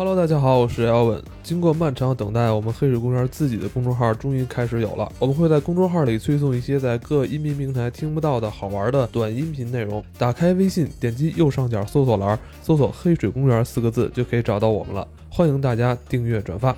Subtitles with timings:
[0.00, 1.20] Hello，大家好，我是 Elvin。
[1.42, 5.06] 经过漫长等待，我们黑水公园自己的公众号终于开始有了。
[5.18, 10.02] 我们会在公众号里推送一些在各音频平台听不到的好玩的短音频内容。
[10.16, 15.06] 打开微信，点击右上角搜索栏，搜索“黑水公园”四个字就可以找到我们了。
[15.28, 16.74] 欢迎大家订阅转发。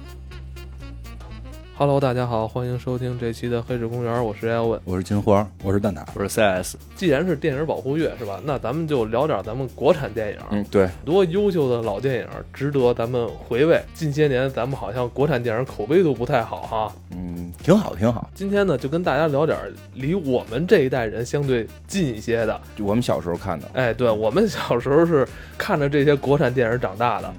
[1.83, 4.79] Hello，大家好，欢迎收听这期的黑水公园，我是 Elvin。
[4.85, 6.77] 我是金花，我是蛋挞，我是 CS。
[6.95, 8.41] 既然是电影保护月是吧？
[8.45, 10.37] 那咱们就聊点咱们国产电影。
[10.53, 13.83] 嗯，对，很多优秀的老电影值得咱们回味。
[13.95, 16.93] 近些年咱们好像国产电影口碑都不太好哈。
[17.11, 18.31] 嗯，挺好，挺好。
[18.33, 19.59] 今天呢，就跟大家聊点
[19.95, 23.69] 离我们这一代人相对近一些的，就我们小时候看的。
[23.73, 25.27] 哎，对，我们小时候是
[25.59, 27.35] 看着这些国产电影长大的。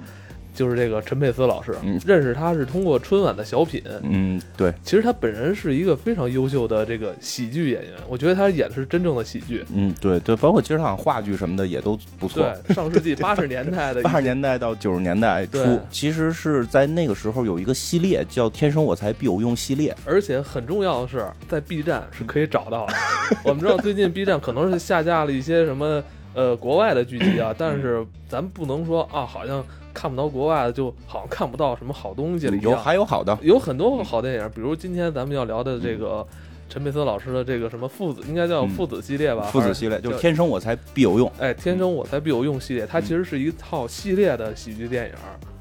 [0.54, 1.74] 就是这个陈佩斯老师，
[2.06, 3.82] 认识他是通过春晚的小品。
[4.02, 4.72] 嗯，对。
[4.82, 9.64] 其实他本人是一个非常优秀的这个喜剧演员，我觉得他演的是真正的喜剧。
[9.74, 12.42] 嗯，对对，包括其实好像话剧什么的也都不错。
[12.66, 22.94] 对，上世纪 八十年代的， 八十年代到九十年代初，其实是在那个时候有一个系列叫《天生我材必有用》系列，而且很重要的是在 B 站是可以找到的。
[23.44, 26.02] 我们知道最近 B 站可能是下架了一些什么
[26.34, 29.64] 呃国外的剧集啊，但是咱不能说啊，好像。
[29.94, 32.56] 看不到国外的，就好像看不到什么好东西了。
[32.58, 36.26] 有还有好的，有很多好电影，比如今天咱们要聊的这个
[36.68, 39.44] 陈佩斯老师的这个什么父子，应该叫父子系列吧？
[39.44, 41.30] 父子系列就是天生我材必有用。
[41.38, 45.12] 哎，天生我材必有用系列，它其实是一套系列的喜剧电影。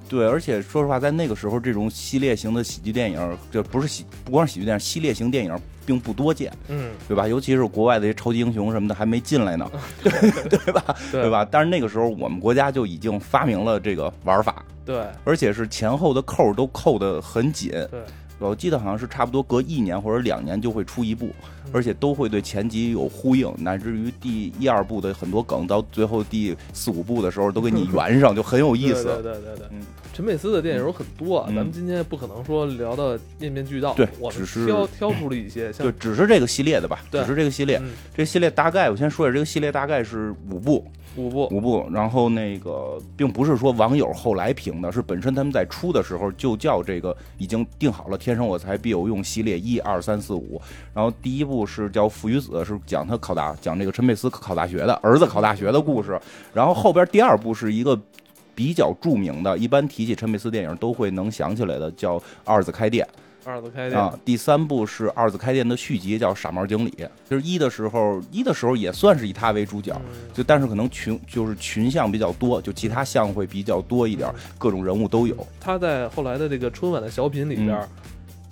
[0.09, 7.27] 对，而且说实话，在那个时候，这种系列型的喜剧电影，这不是喜，不光是喜剧电影，系列型电影并不多见，嗯，对吧？
[7.27, 9.69] 尤其是国外的超级英雄什么的还没进来呢，
[10.03, 10.95] 对吧？
[11.11, 11.47] 对吧？
[11.49, 17.99] 但是那个时候，我们国家就已经发明了这个玩法，对，而且是前后的扣都扣得很紧，对。
[18.47, 21.29] 我记得好像是差不多隔一年或者两年就会出一部，
[21.71, 29.05] 而且都会对前集有呼应，乃至于第一二部的很多梗，到最后第四五部的时候都给你 圆上，就很有意思。
[29.05, 29.81] 对对对对，嗯，
[30.13, 37.81] 陈佩斯的电影有很多啊，咱们今天不可能说聊到面面俱到，对，我只是挑挑出了一些，对，只是这个系列的吧，只是这个系列，
[38.15, 40.85] 这系列大概我先说一下，这个系列大概是五部。
[41.15, 50.59] 五部五部，然后那个并不是说网友后来评的，是本身他们在出的时候就叫这个已经定好了“天生我材必有用”系列一二三四五。
[50.93, 56.19] 然后第一部是叫《父与子》，是讲他考大，讲这个陈佩斯考大学的儿子考大学的故事。
[56.53, 57.99] 然后后边第二部是一个
[58.55, 63.05] 比较著名的，一般提起陈佩斯电影都会能想起来的，叫《二子开店》。
[63.45, 66.91] 二子开店啊，第三部是二子开店的续集，叫《傻帽经理》。
[67.29, 69.95] 就是一的时候，一的时候也算是以他为主角，
[70.33, 75.35] 就但是可能群就是群像比较多，就其他像会比较多一点，各种人物都有。
[75.59, 77.77] 他在后来的这个春晚的小品里边。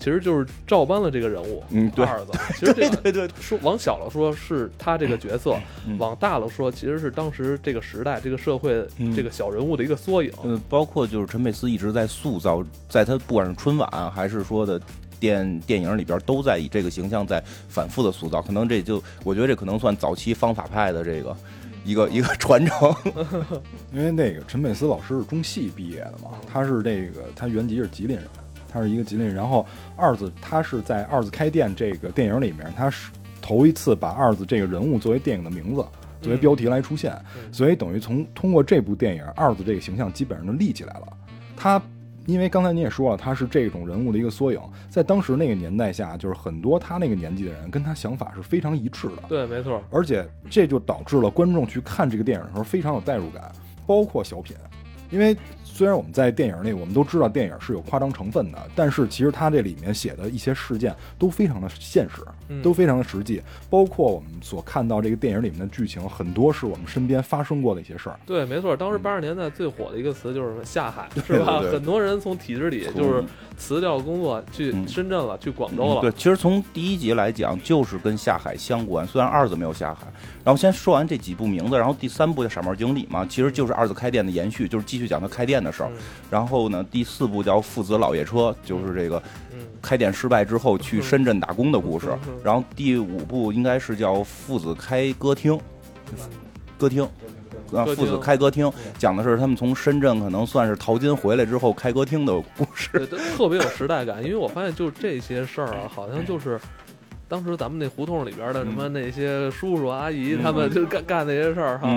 [0.02, 2.32] 其实就是照搬了这个人物，嗯，二子。
[2.58, 5.56] 其实这个对对，说往小了说是他这个角色，
[6.00, 8.84] 往大了说其实是当时这个时代、这个社会
[9.16, 10.32] 这个小人物的一个缩影。
[10.44, 14.82] 嗯，包括就是陈佩斯一直在塑造，在他不管是春晚还是说的
[15.20, 18.42] 电电影里边，都在以这个形象在反复的塑造。
[18.42, 21.38] 可能这就我觉得这可能算早期方法派的这个
[21.86, 22.92] 一个一个传承。
[23.94, 28.26] 因为那个陈佩斯老师是中戏毕业的嘛，他是这个他原籍是吉林人。
[28.72, 29.66] 他是一个吉林人，然后
[29.96, 33.12] 二子他是在二子开店这个电影里面，他是
[33.42, 35.84] 头一次把二子这个人物作为电影的名字
[36.22, 37.14] 作为标题来出现，
[37.52, 41.08] 所以等于从通过这部电影，二子这个形象基本上就立起来了。
[41.58, 41.82] 他
[42.28, 49.24] 因为刚才你也说了，他是这种人物的一个缩影，在当时那个年代下，就是很多他那个年纪的人跟他想法是非常一致的。
[49.28, 49.82] 对，没错。
[49.90, 53.52] 而且这就导致了观众去看这个电影的时候非常有代入感，
[53.88, 54.56] 包括小品，
[55.10, 55.36] 因为。
[55.82, 62.22] 虽然我们在电影里，我们都知道电影是有夸张成分的，但是其实它这里面写的一些事件都非常的现实，
[62.62, 63.42] 都非常的实际。
[63.70, 68.20] 包括我们所看到这个电影里面的剧情，很多是我们身边发生过的一些事儿。
[68.26, 71.60] 对，没错，当时八十年代最火的一个词就是下海，是吧？
[71.72, 73.24] 很多人从体制里就是
[73.58, 76.02] 辞掉工作去深圳了，去广州了。
[76.02, 79.06] 对，其实从第一集来讲，就是跟下海相关。
[79.08, 80.08] 虽然二子没有下海。
[80.44, 85.92] 然后先说完这几部名字，然后第三部叫《傻帽经理》嘛，其实就是二子开店的延续，就是继续讲他开店的事儿。
[86.32, 89.22] 然后呢，第四部叫《父子老爷车》，就是这个
[89.82, 92.08] 开店失败之后去深圳打工的故事。
[92.44, 95.54] 然后第五部应该是叫《父子开歌厅》，
[96.78, 97.04] 歌厅
[97.74, 104.24] 啊，父子开歌厅，讲的是他们从深圳可能算是淘金回来之后开歌厅的故事，特别有时代感。
[104.24, 106.60] 因为我发现就这些事儿啊，好像就是。
[107.28, 111.88] 当时咱们那胡同里边的什么那些叔叔阿姨，他们就干干那些事儿哈，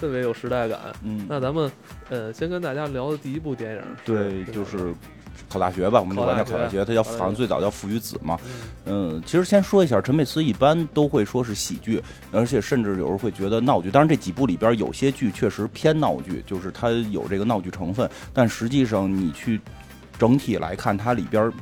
[0.00, 0.80] 特别有时代感。
[1.04, 1.70] 嗯，那咱们
[2.08, 4.92] 呃，先跟大家聊的第一部电影，对，就是
[5.48, 8.38] 考大学吧，我们就管叫考大学，它叫好像最早叫父与子嘛。
[8.84, 13.90] 嗯，其实先说一下，陈佩斯一般都会说是喜剧，而且甚至有时候会觉得闹剧。
[13.90, 19.60] 当然这几部里边有些剧确实偏闹剧，就是它有这个闹剧成分，但实际上你去
[20.18, 21.52] 整体来看，它里边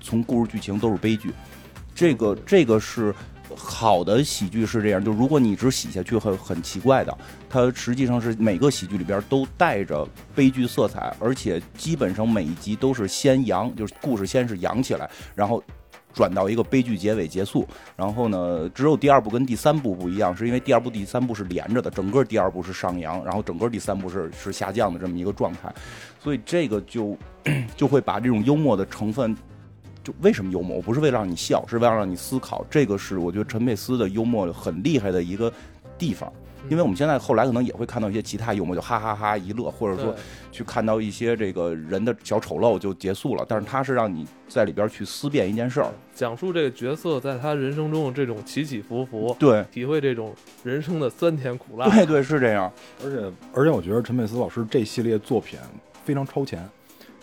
[0.00, 1.32] 从故事剧情都是悲剧。
[1.94, 3.14] 这个这个是。
[3.60, 7.18] 好的喜剧是这样，就如果你一直喜下去，很很奇怪的。
[7.50, 15.62] 它实际上是每个喜剧里边都带着悲剧色彩，而且基本上每一集都是先扬，就是故事先是扬起来，然后
[16.14, 17.66] 转到一个悲剧结尾结束。
[17.96, 25.74] 然后呢，只有第二部跟第三部不一样，是因为第二部、第三部是连着的，整个第二部是上扬，然后整个第三部是是下降的这么一个状态，
[26.22, 27.18] 所以这个就
[27.76, 29.36] 就会把这种幽默的成分。
[30.20, 30.76] 为什么幽默？
[30.76, 32.64] 我不是为了让你笑，是为了让你思考。
[32.70, 35.52] 这个是我觉得陈佩斯的幽默很厉害的一个
[35.96, 36.32] 地方。
[36.68, 40.14] 因为我们现在后来可能也会看到一些其他幽默，就哈哈哈一乐，或者说
[40.52, 43.46] 去看到一些这个人的小丑陋就结束了。
[43.48, 51.88] 但是他是让你在里边去思辨一件事儿，讲述这个角色在他人生中的这种起起伏伏，对，体会这种人生的酸甜苦辣。
[51.88, 52.70] 对对是这样。
[53.02, 55.58] 而且而且我觉得陈佩斯老师这系列作品
[56.04, 56.68] 非常超前。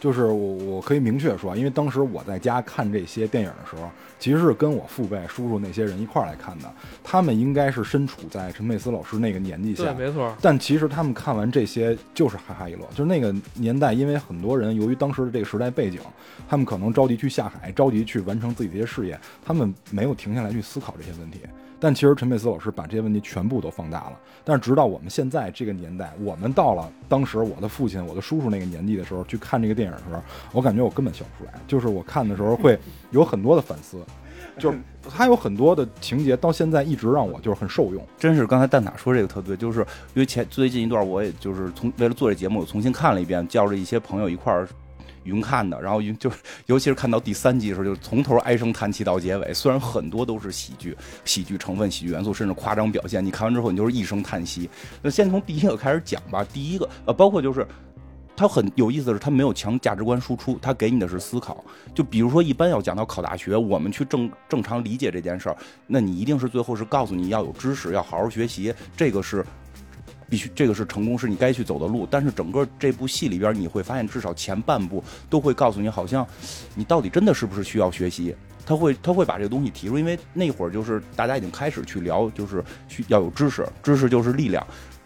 [0.06, 6.72] 就是我，我可以明确说，因为当时我在家看这些电影的时候，其实是跟我父辈、叔叔那些人一块儿来看的。
[7.04, 10.32] 他们应该是身处在陈佩斯老师那个年纪下，对，没错。
[10.40, 12.86] 但其实他们看完这些就是哈哈一乐。
[12.92, 16.00] 就是那个年代，因为很多人由于当时的这个时代背景，
[16.48, 21.40] 他们可能着急去下海，着急去完成自己的一些事业，他们没有停下来去思考这些问题。
[21.86, 24.20] 但其实陈佩斯老师把这些问题全部都放大了。
[24.44, 30.20] 但是直到我们现在这个年代，我们到了当时我的父亲、我的叔叔那个年纪的时候，去看这个电影的时候，
[30.52, 31.60] 我感觉我根本笑不出来。
[31.68, 32.76] 就是我看的时候会
[33.12, 34.04] 有很多的反思，
[34.58, 38.04] 就是他有很多的情节到现在一直让我就是很受用。
[38.18, 39.82] 真是刚才蛋塔说这个特对，就是
[40.16, 44.68] 因为前最近一段我也就是从为了做这节目，我重新看了一遍，叫着一些朋友一块儿。
[45.26, 46.32] 云看的，然后云 就
[46.68, 49.54] 尤其是看到第三集的时候，就从头唉声叹气到结尾。
[49.54, 50.96] 虽然很多都是喜剧、
[51.26, 54.70] 喜剧成分、喜剧元素，甚至夸张表现，你看完之后你就是一声叹息。
[55.02, 56.46] 那先从第一个开始讲吧。
[56.54, 57.68] 第一个呃，包括就是
[58.38, 61.64] 他很有意思的是，他没有强价值观输出，他给你的是思考。
[61.94, 65.58] 就比如说，一般要讲到考大学，我们去正正常理解这件事儿，
[65.88, 69.46] 那你一定是最后是告诉你要有知识，要好好学习，这个是。
[70.30, 72.08] 必须，这个是成功，是你该去走的路。
[72.10, 76.26] 但是整个这部戏里边，你会发现，至少前半部都会告诉你，好像
[76.74, 78.36] 你到底真的是不是需要学习。
[78.66, 84.66] 他会，他会把这个东西提出，因为那会儿就是大家已经开始去聊，就是需要有知识，知识就是力量。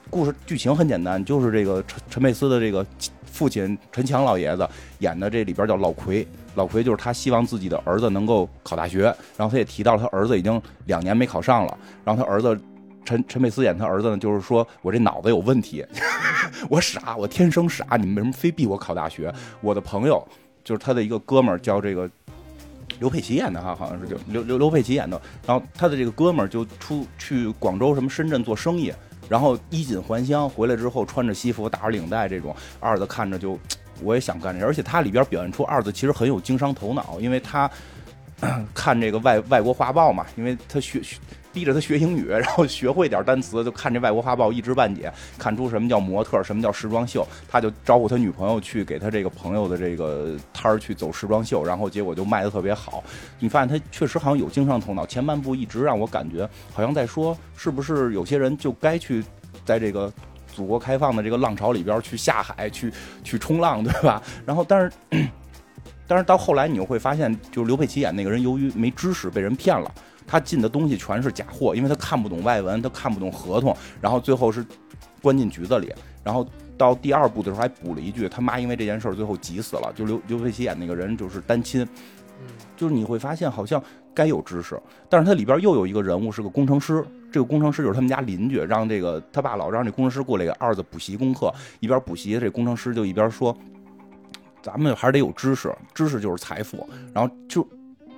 [0.09, 2.85] 故事剧情很简单，就是这个陈陈佩斯的这个
[3.25, 4.67] 父亲陈强老爷子
[4.99, 6.25] 演的这里边叫老奎，
[6.55, 9.03] 老奎就是他希望自己的儿子能够考大学，
[9.35, 12.59] 然后他也提到了他儿子已经两年没考上了，然后他儿子。
[13.05, 15.83] 陈陈佩斯演他儿子呢，就是说我这脑子有问题，
[16.69, 19.33] 我傻，我天生傻，你们为什么非逼我考大学？
[19.61, 20.25] 我的朋友
[20.63, 22.07] 就是他的一个哥们儿，叫这个
[22.99, 25.19] 刘佩琦演的哈，好像是就刘刘刘佩琦演的。
[25.47, 28.93] 然后他的这个哥们儿就出去广州什么深圳做生意，
[29.27, 33.57] 然后衣锦还乡回来之后，穿着西服打着领带这种，二子看着就
[34.03, 37.69] 我也想干这，而且他里边表现出二子其实很有经商头脑，因为他
[38.73, 41.17] 看这个外外国画报嘛，因为他学学。
[41.59, 53.03] 逼着他学英语， 然后学会点单词，就看这外国画报一知半解，看出什么叫模特，什么叫时装秀，他就招呼他女朋友去给他这个朋友的这个摊儿去走时装秀，然后结果就卖的特别好。
[53.39, 55.05] 你发现他确实好像有经商头脑。
[55.05, 59.21] 前半部一直让我感觉好像在说，是不是有些人就该去
[59.65, 60.09] 在这个
[60.55, 62.89] 祖国开放的这个浪潮里边去下海去
[63.21, 64.23] 去冲浪，对吧？
[64.45, 64.91] 然后但是
[66.07, 69.91] 但是到后来你又会发现，就是刘佩琦演那个人由于没知识被人骗了。
[70.29, 74.63] 他进的东西全是假货，因为他看不懂外文，他看不懂合同，然后最后是
[75.23, 75.91] 关进局子里。
[76.23, 79.91] 然后到第二部的时候还补了一句，他妈因为这件事儿最后急死了。
[79.95, 81.83] 就刘刘佩琦演那个人就是单亲，
[82.77, 83.81] 就是你会发现好像
[84.13, 93.57] 该有知识，但是他里边又有一个人物是个工程师，这个工程师就是他们家邻居，让这个他爸老让这工程师过来给二子补习功课，一边补习，这工程师就一边说，
[94.61, 97.67] 咱们还是得有知识，知识就是财富，然后就。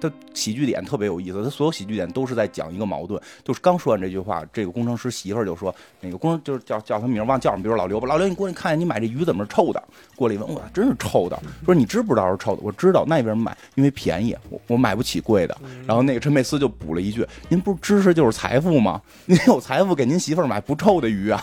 [0.01, 3.21] 他喜剧点特别有意思，他所有喜剧点都是在讲一个矛盾。
[3.43, 9.81] 就是刚说完这句话，这个工程师媳妇儿就说：“那个工程就是叫叫他名忘叫什么，比如老刘吧，老刘你过去看看，你买这鱼怎么是臭的？”
[10.17, 11.39] 过来一问，哇，真是臭的。
[11.63, 12.61] 说你知不知道是臭的？
[12.63, 13.55] 我知道，那为什么买？
[13.75, 15.55] 因为便宜，我我买不起贵的。
[15.85, 19.01] 然后那个陈佩斯就补了一句：“您不是知识就是财富吗？
[19.25, 21.41] 您有财富给您媳妇儿买不臭的鱼啊？”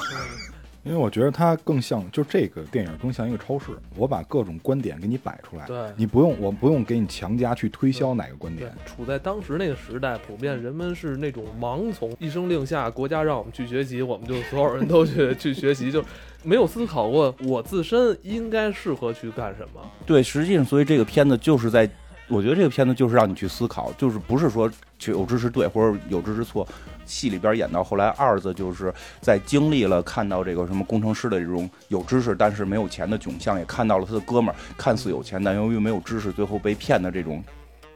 [0.88, 16.02] 因为我觉得它更像，就这个电影更像一个超市，我把各种观点给你摆出来，对你不用，我不用给你强加去推销哪个观点，，处在当时那个时代，普遍人们是那种盲从，一声令下，国家让我们去学习，我们就所有人都去去学习，就
[16.42, 19.82] 没有思考过我自身应该适合去干什么。
[20.06, 21.86] 对，实际上，所以这个片子就是在，
[22.28, 26.66] 我觉得这个片子就是让你去思考，就是不是说去有知识对或者有知识错。
[27.06, 37.42] 戏里边演到后来，二子就是在经历了看到这个什么工程师的这种有知识但是没有钱的窘相，也看到了他的哥们儿看似有钱但由于没有知识最后被骗的这种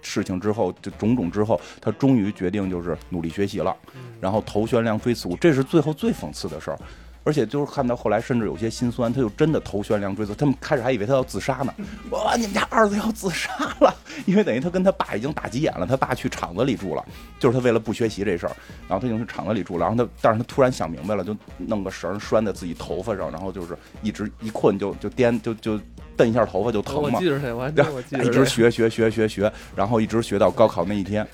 [0.00, 3.76] 事情之后，就种种之后，他终于决定就是努力学习了，
[4.18, 6.78] 然后头悬梁锥刺股，这是最后最讽刺的事儿。
[7.24, 10.34] 而且就是看到后来，甚至有些心酸，他就真的头悬梁锥刺。
[10.34, 11.72] 他们开始还以为他要自杀呢，
[12.10, 13.50] 哇，你们家儿子要自杀
[13.80, 13.94] 了，
[14.26, 17.04] 因为等于他跟他爸已经打急眼了，他爸去厂子里住了，
[17.38, 18.56] 就是他为了不学习这事儿，
[18.88, 25.80] 然后他已经去厂子里住了，然后他，但是他突然想明白了，就弄个绳拴在自己头发上，然后就是一直一困就就颠就就
[26.16, 27.10] 蹬一下头发就疼嘛。
[27.14, 28.24] 我记，着这，我还然真我记着。
[28.24, 31.26] 一直学学学学学，然后一直学到高考那一天，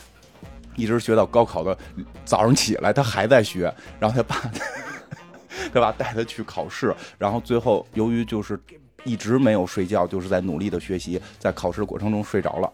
[0.76, 1.76] 一直学到高考的
[2.24, 4.50] 早上起来，他还在学，然后他爸，
[5.72, 8.58] 他爸带他去考试，然后最后由于就是
[9.04, 12.72] 一直没有睡觉，就是在努力的学习，在考试过程中睡着了。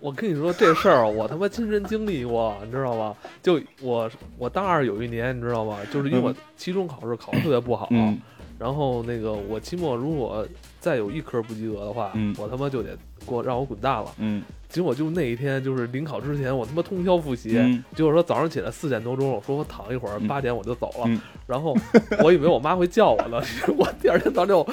[0.00, 3.14] 我跟你说这事儿，我他妈亲身经历过，你知道吗？
[3.40, 5.78] 就我我大二有一年，你知道吗？
[5.92, 8.20] 就是因为我期中考试考得特别不好，嗯
[8.62, 10.46] 然后那个我期末如果
[10.78, 12.90] 再有一科不及格的话，嗯我他妈就得
[13.26, 14.06] 给我让我滚蛋了。
[14.18, 17.58] 嗯结果就那一天，就是临考之前，我他妈通宵复习。
[17.58, 21.04] 嗯结果说早上起来四点多钟，我说我躺一会儿，嗯八点我就走了。
[21.06, 21.76] 嗯然后
[22.22, 23.42] 我以为我妈会叫我呢，
[23.76, 24.66] 我第二天早上我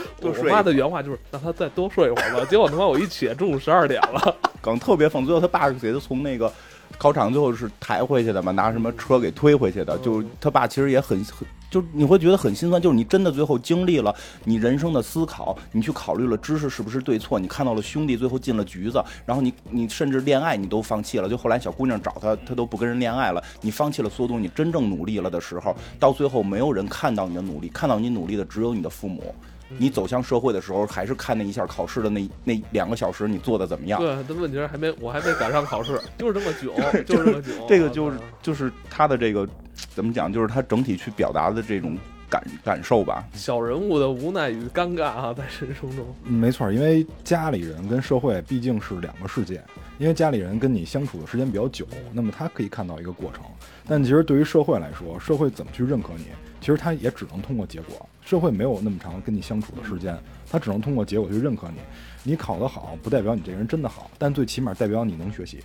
[0.48, 2.46] 妈的原话就是让她再多睡一会儿吧。
[2.46, 4.36] 结果他妈我一起来中午十二点了。
[4.62, 6.52] 梗特别讽，最后他爸是给他从那个
[6.98, 11.48] 考场最后是抬回去的嘛，拿什么车给推回去的，就他爸其实也很很。
[11.70, 29.34] 就你会觉得很心酸，就是你真的最后经历了你人生的思考，你去考虑了知识是不是对错，你看到了兄弟最后进了局子，然后你你甚至恋爱你都放弃了，就后来小姑娘找他，他都不跟人恋爱了，你放弃了所有东西，你真正努力了的时候，到最后没有人看到你的努力，看到你努力的只有你的父母。
[29.78, 34.02] 你走向社会的时候，还是看那一下考试的那那两个小时你做的怎么样？
[34.02, 36.74] 对，但问题是还没我还没赶上考试，就是这么久，
[37.06, 37.52] 就是这么久。
[37.68, 39.48] 这个就是就是他的这个
[39.94, 41.98] 怎么讲，就是他整体去表达的这种
[42.30, 43.24] 感感受吧。
[43.34, 46.06] 小人物的无奈与尴尬啊，在人生中。
[46.26, 49.62] 嗯没错，因为家里人跟社会毕竟是两个世界。
[49.98, 53.44] 因为家里人跟你相处的时间比较久，那么他可以看到一个过程。
[53.86, 56.28] 但其实对于社会来说，社会怎么去认可你，
[56.60, 58.08] 其实他也只能通过结果。
[58.24, 60.18] 社会没有那么长跟你相处的时间，
[60.50, 61.80] 他只能通过结果去认可你。
[62.24, 65.60] 你考得好，不代表你这个人真的好，但最起码代表你能学习，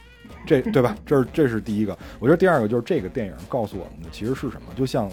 [0.46, 0.96] 这 对吧？
[1.04, 1.96] 这是这是第一个。
[2.18, 4.72] 我觉得第二个就是这个电影告诉我们的其实是什么？
[4.76, 5.10] 就像。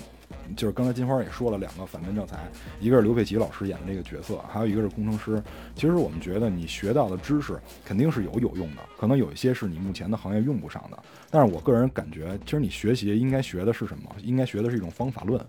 [0.56, 2.38] 就是刚才金花也说了两个反面教材，
[2.82, 5.42] 一个是刘佩琦老师演的这个角色，还有一个是工程师。
[5.76, 10.98] 其实我们觉得你学到的知识肯定是有有用的，可能有一些是你目前的行业用不上的。
[11.30, 14.04] 但是我个人感觉，其实你学习应该学的是什么？
[14.22, 15.40] 应该学的是一种方法论，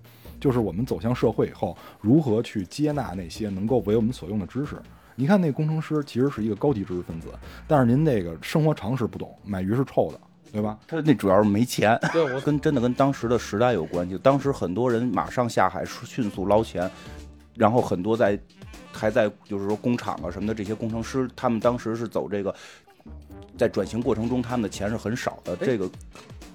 [0.43, 4.75] 就是我们走向社会以后，如何去接纳那些能够为我们所用的知识。
[5.15, 7.29] 你看那工程师其实是一个高级知识分子，
[7.69, 10.21] 但是您那个生活常识不懂，买鱼是臭的，
[10.51, 10.77] 对吧？
[10.89, 14.19] 他那主要是没钱， 对我跟真的跟当时的时代有关系。
[14.19, 16.91] 当时很多人马上下海，迅速捞钱，
[17.55, 18.37] 然后很多在
[18.91, 22.53] 还在就是说工厂啊什么的这些工程师，他们当时是走这个，
[23.57, 25.55] 在转型过程中，他们的钱是很少的。
[25.57, 25.85] 这个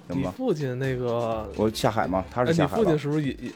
[0.08, 0.30] 什你么？
[0.32, 2.24] 父亲那个，我下海吗？
[2.30, 2.98] 他哎，是下海吧你父亲？
[2.98, 3.52] 是不是也也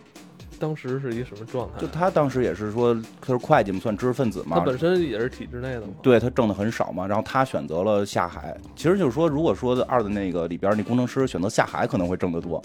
[0.62, 1.88] 当时是一个什么状态就？
[1.88, 4.60] 他当时也是说他是会计嘛，算知识分子嘛。
[4.60, 5.88] 他本身也是体制内的嘛。
[6.00, 8.56] 对他挣的很少嘛，然后他选择了下海。
[8.76, 12.62] 其实就是说，如果说二的那个里边那工程师选择下海，可能会挣得多。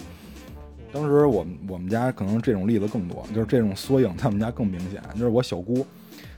[0.92, 5.02] 当时我们我们家可能这种例子更多，就是这种缩影，他们家更明显。
[5.14, 5.84] 就是我小姑，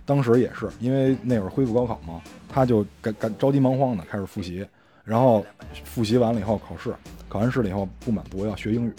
[0.07, 4.67] 当时也是因为那会儿恢复高考嘛，她就赶赶着急忙慌的开始复习，
[5.05, 5.45] 然后
[5.85, 6.95] 复习完了以后考试，
[7.29, 8.93] 考完试了以后不满足要学英语。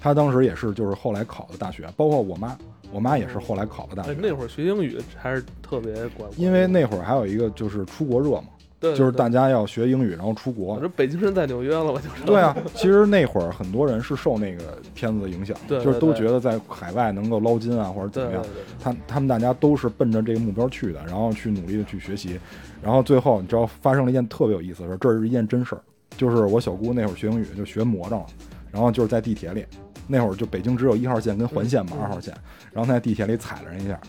[0.00, 2.56] 她当时也是就是后来考的大学，包括我妈，
[2.92, 8.48] 我妈也是后来考的大哎学，，那会儿学英语还是特别管，因为那会儿还有一个就是出国热嘛，
[8.78, 10.80] 对就是大家，要学英语然后出国我。
[10.80, 12.22] 这北京人在纽约了，我就是。
[12.24, 18.44] 对啊，其实那会儿很多人是受那个片子的影响，就是都觉得在海外能够捞金啊，或者怎么样。
[18.78, 22.38] 他他们大家都是奔着这个目标去的，然后去努力的去学习，
[22.82, 25.80] 然后最后你知道发生了一件特别有意思的事，这是一件真事儿，
[26.16, 28.26] 就是我小姑那会儿学英语就学魔怔了，
[28.70, 29.64] 然后就是在地铁里，
[30.06, 32.32] 那会儿就北京只有一号线跟环线嘛，嗯二号线，
[32.72, 34.00] 然后他在地铁里踩了人一下，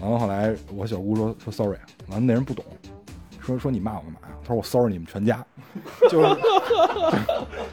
[0.00, 1.78] 然后后来我小姑说说 sorry，
[2.08, 2.64] 完了那人不懂，
[3.40, 4.28] 说说你骂我干嘛呀？
[4.42, 5.44] 他说我 sorry 你们全家，
[6.08, 6.36] 就是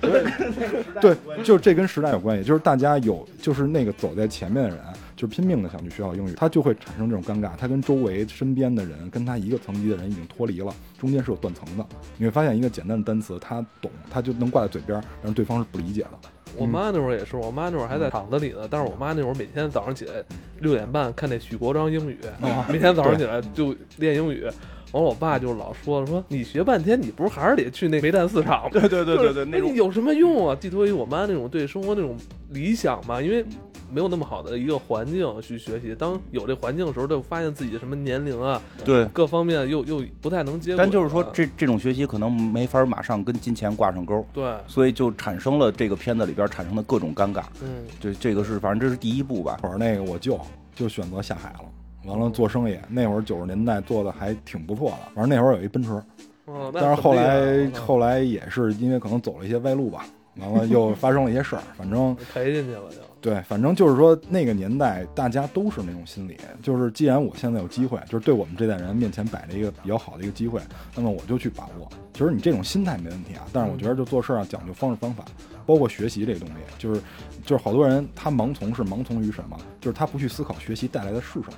[1.02, 4.80] 对，就这跟时代有关系，就是大家有就是那个走在前面的人，
[5.18, 11.84] 就是拼命的想去学好英语，他就会产生这种尴尬，他跟周围身边的人跟他一个层级的人已经脱离了，中间是有断层的。
[12.18, 16.12] 你会发现一个简单的单词，他懂，他就能挂在嘴边，但是对方是不理解的。
[16.56, 20.24] 我妈那会儿也是，我妈那会儿还在厂子里呢，但是我妈那会儿每天早上起来
[20.60, 22.18] 六点半看那许国璋英语，
[22.70, 24.48] 每天早上起来就练英语。
[24.92, 28.70] 完了，我爸就老说说你学半天，你不是还是得去那煤炭市场吗？
[28.74, 30.56] 对对对对对，那种有什么用啊？
[30.60, 32.16] 寄托于我妈那种对生活那种
[32.50, 33.46] 理想嘛，因为
[33.90, 35.96] 没有那么好的一个环境去学习。
[35.96, 40.76] 当有这环境的时候，就发现自己什么年龄啊，对各方面又又不太能接。
[40.78, 47.44] 但就是说，这这种学习可能没法马上跟金钱挂上钩，对，所以就产生了这个片子里边产生的各种尴尬。
[47.62, 49.58] 嗯，这这个是反正这是第一步吧。
[49.62, 50.40] 会儿那个我舅
[50.76, 51.60] 就选择下海了。
[52.08, 54.98] 完了做生意，那会儿九十年代做的还挺不错的。
[55.14, 56.02] 反正那会儿有一奔驰，
[56.74, 60.06] 但是后来后来也是因为可能走了一些歪路吧，
[60.38, 62.98] 完了又发生了一些事儿，反正 赔进去了就。
[63.20, 70.62] 对，反正就是说那个年代大家都是那种心理，就是既然我现在有机会，就是对我们这代人面前摆着一个比较好的一个机会，
[70.96, 71.90] 那么我就去把握。
[72.14, 75.26] 其实你这种心态没问题啊，但是我觉得就做事儿啊讲究方式方法，
[75.66, 77.02] 包括学习这个东西，就是
[77.44, 79.58] 就是好多人他盲从是盲从于什么？
[79.82, 81.58] 就是他不去思考学习带来的是什么。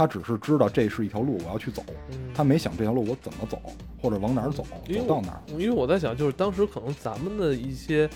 [0.00, 1.84] 他只是知道这是一条路，我要去走。
[2.32, 3.60] 他没想这条路我怎么走，
[4.00, 5.42] 或者往哪儿走，走到哪儿。
[5.58, 8.08] 因为我在想，就是当时可能咱们的一些，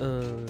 [0.00, 0.46] 嗯，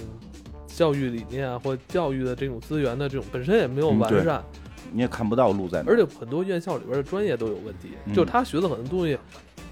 [0.67, 4.43] 教育理念啊，或教育的这种资源的这种本身也没有完善，
[4.91, 5.93] 你也看不到路在哪。
[5.93, 9.17] 而且很多院校里边的专业都有问题，就是他学的很多东西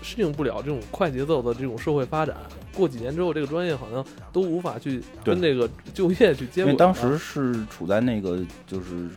[0.00, 2.36] 适应不了这种快节奏的这种社会发展。
[2.76, 6.66] 过几年之后，这个专业好像都无法去跟这个就业去接轨。
[6.66, 9.08] 因为当时是处在那个就是。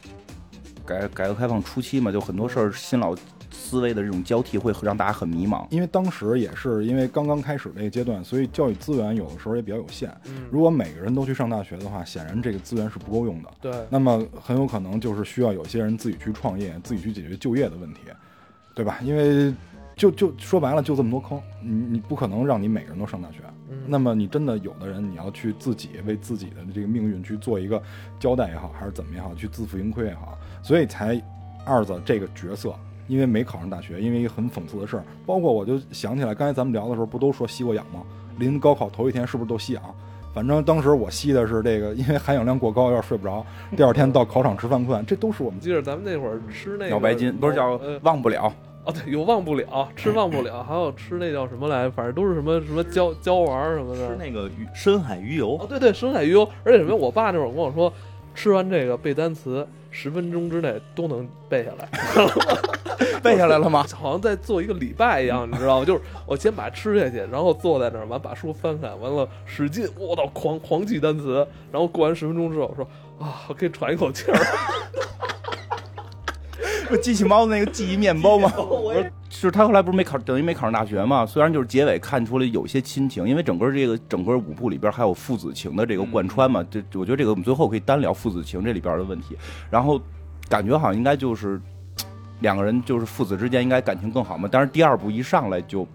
[0.92, 3.16] 改改革开放初期嘛，就很多事儿新老
[3.50, 5.66] 思维的这种交替会让大家很迷茫。
[5.70, 10.12] 因为当时也是因为刚刚开始那个阶段，所以教育资源有的时候也比较有限。
[10.50, 13.50] 如果每个人都去上大学的话，显然这个资源是不够用的。
[13.62, 18.00] 对，那么很有可能就是需要有些人自己去创业，自己去解决就业的问题，
[18.74, 19.00] 对吧？
[19.02, 19.54] 因为
[20.02, 23.38] 就就说白了，就这么多坑，你你不可能让你每个人都上大学。
[23.86, 27.80] 那么你真的有的人，你要去自己为自己的这个命运去做一个
[28.20, 30.36] 交代也好，还是怎么也好，去自负盈亏也好。
[30.64, 31.22] 所以才
[31.66, 32.74] 二子这个角色，
[33.08, 35.04] 因为没考上大学，因为一个很讽刺的事儿。
[35.24, 38.02] 包括我就想起来，刚才咱们聊的时候，不都说吸过氧吗？
[38.40, 39.84] 临高考头一天是不是都吸氧？
[40.34, 43.46] 反正当时我吸的是这个，因为含氧量过高，有点睡不着。
[43.78, 48.52] 第二天到考场吃饭困，这都是我们记得咱们那会儿吃那个脑白金，不是叫忘不了
[48.84, 54.08] 哦，对，有忘不了，吃忘不了，还有吃那叫什么来，反正都是什么什么胶胶丸什么的。
[54.08, 55.58] 吃那个鱼深海鱼油。
[55.62, 57.92] 哦，对对，深海鱼油，而且什么，我爸那会儿跟我说。
[58.34, 61.90] 吃完这个背单词，十分钟之内都能背下来，
[63.22, 63.86] 背下来了吗？
[63.94, 65.86] 好像在做一个礼拜一样，你知道吗？
[65.86, 72.88] 就是我先把它吃下去，然后坐在那儿，完把书翻开，完了使劲，我操，狂狂记单词，然后过完十分钟之后说
[73.20, 74.38] 啊，可以喘一口气儿。
[76.92, 78.52] 不机器猫的那个记忆面包吗？
[78.60, 78.94] 我
[79.30, 81.26] 是他后来不是没考，等于没考上大学嘛。
[81.26, 86.62] 虽然就是结尾看出来有些亲情，因为整个这个整个五部里边还有父子情的这个贯穿嘛。
[86.70, 89.38] 这我觉得这个我们最后可以单聊父子情这里边的问题。
[89.70, 90.00] 然后
[90.50, 91.60] 感觉好像应该就是
[92.42, 94.50] 两个人就是父子之间应该感情更好嘛。
[94.52, 95.88] 但是第二部一上来就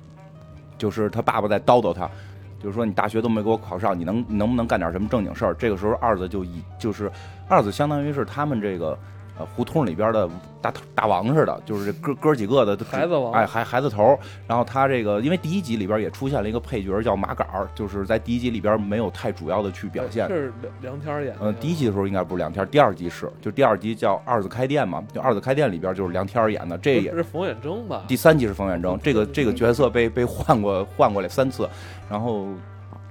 [0.79, 2.11] 就是他爸爸在叨叨他，
[2.59, 5.55] 就是说你大学都没给我考上，你能能不能干点什么正经事儿？
[5.55, 7.13] 这个时候二子就以就是
[7.49, 8.99] 二子相当于是他们这个。
[9.39, 10.29] 呃，胡同里边的
[10.63, 14.19] 大大王似的，就是这哥哥几个的孩子王，哎，孩孩子头。
[14.47, 20.27] 然后他这个，因为第一集里边也出现了一个配角叫马杆儿，就是在第一集里边没有太主要的去表现。
[20.29, 21.37] 是梁梁天演。
[21.41, 28.05] 嗯，第一集的时候应该不是梁天，第二集是，就第二集叫二子开店嘛，就二子开店里边就是梁天演的，这也是冯远征吧？
[28.09, 31.69] 第三集是冯远征，这个这个角色被被换过换过来三次，
[32.09, 32.47] 然后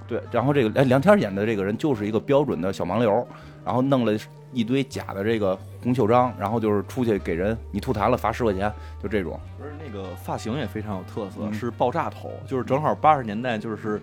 [0.08, 3.24] 对，然后这个哎梁天演的这个人就是一个标准的小盲流，
[3.64, 4.12] 然后弄了。
[4.56, 9.38] 一堆假的这个红袖章，然后就是出去给人你吐痰了罚十块钱，就这种。
[9.58, 14.00] 不是那个发型也非常有特色，是爆炸头，就是正好八十年代，就是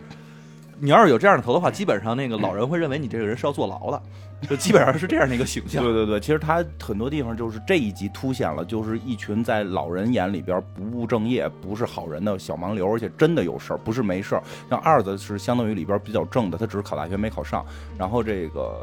[0.80, 4.02] 你要是有这样的头的话，基本上那个老人会认为你这个人是要坐牢的，
[4.48, 5.82] 就基本上是这样的一个形象。
[5.84, 14.44] 对对对，其实他很多地方就是这一集凸显了，就是一群在老人眼里边不务正业、不是好人的小盲流，而且真的有事儿，不是没事儿。
[14.70, 17.66] 像二子是相当于里边比较正的，他只是考大学没考上，
[17.98, 18.78] 然后这个。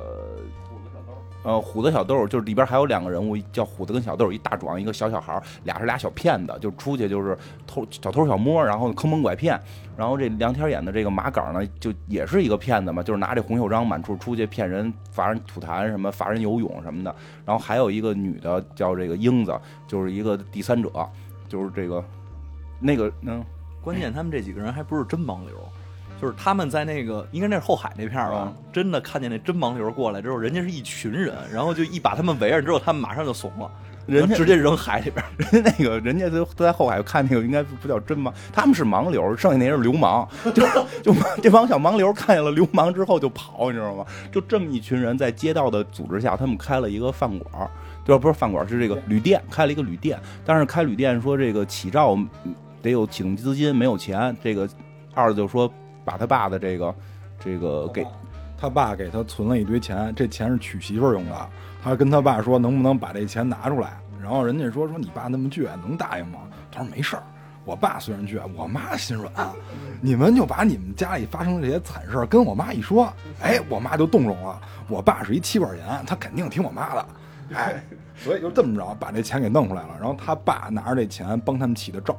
[1.42, 9.58] 呃，虎子小豆就是里边还有两个人物，叫虎子跟小豆，一大壮一个小小孩俩是俩小骗子，就出去就是偷小偷小摸，然后坑蒙拐骗。
[9.96, 17.14] 然后这梁天演的这个马杆呢，就也是一个骗子嘛，就是拿这红袖章满处出去骗人，罚人吐痰什么，罚人游泳什么的。
[17.46, 20.90] 然后还有一个女的叫这个英子，就是一个第三者，
[21.48, 22.04] 就是这个
[22.78, 23.42] 那个嗯，
[23.82, 25.56] 关键他们这几个人还不是真盲流。
[26.20, 33.70] 就是他们在那个应该那是后海那片儿吧，嗯真的看见那真盲流过来之后，人家是一群人，然后就一把他们围着之后，他们马上就怂了，
[34.06, 35.28] 人家直接扔海里边儿。
[35.38, 40.28] 人家那个人家都都在后海看那个，应该不叫真盲，他们是盲流，剩下那人是流氓。
[40.54, 40.62] 就
[41.02, 44.04] 就这帮小盲流看见了流氓之后就跑，你知道吗？
[44.30, 47.70] 就这么一群人在街道的组织下，他们开了一个饭馆儿，
[48.04, 48.20] 对吧？
[48.20, 50.18] 不是饭馆儿，是这个旅店，开了一个旅店。
[50.44, 54.36] 但是开旅店说这个起照嗯得有启动资金，没有钱。
[54.42, 54.68] 这个
[55.14, 55.70] 二子就说
[56.04, 56.94] 把他爸的这个
[57.38, 58.06] 这个给
[58.58, 61.48] 他爸给他存了一堆钱，这钱是娶媳妇儿用的。
[61.82, 66.40] 他跟他爸说能不能把这钱拿出来，然后人家说说你爸那么倔，能答应吗？
[66.70, 67.22] 他说没事儿，
[67.64, 69.32] 我爸虽然倔，我妈心软，
[70.02, 73.10] 你们就把你们家里发生的这些惨事儿跟我妈一说，
[73.40, 74.60] 哎，我妈就动容了。
[74.88, 77.06] 我爸是一妻管严，他肯定听我妈的，
[77.54, 77.82] 哎，
[78.14, 79.96] 所以就这么着把这钱给弄出来了。
[79.98, 82.14] 然后他爸拿着这钱帮他们起的照，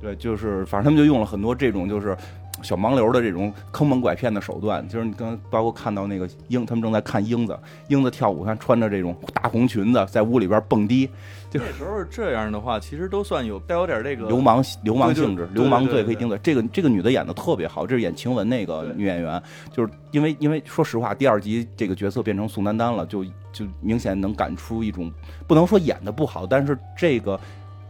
[0.00, 2.16] 对，就是反正他们就用了很多这种就是
[2.62, 4.86] 小盲流的这种坑蒙拐骗的手段。
[4.88, 11.06] 就是你刚包括看到那个英，他们正在看英子，英子跳舞，看穿着这种大红裙子在屋里边蹦迪，
[11.50, 16.38] 就那时候这样的话，其实都算有带有点这个流氓流氓性质，流氓罪可以定罪。
[16.42, 25.12] 这个这个女的演的特别好，这是演晴雯那个女演员，就是因为因为说实话，第二集这个角色变成宋丹丹了，就就明显能感出一种
[25.46, 27.38] 不能说演的不好，但是这个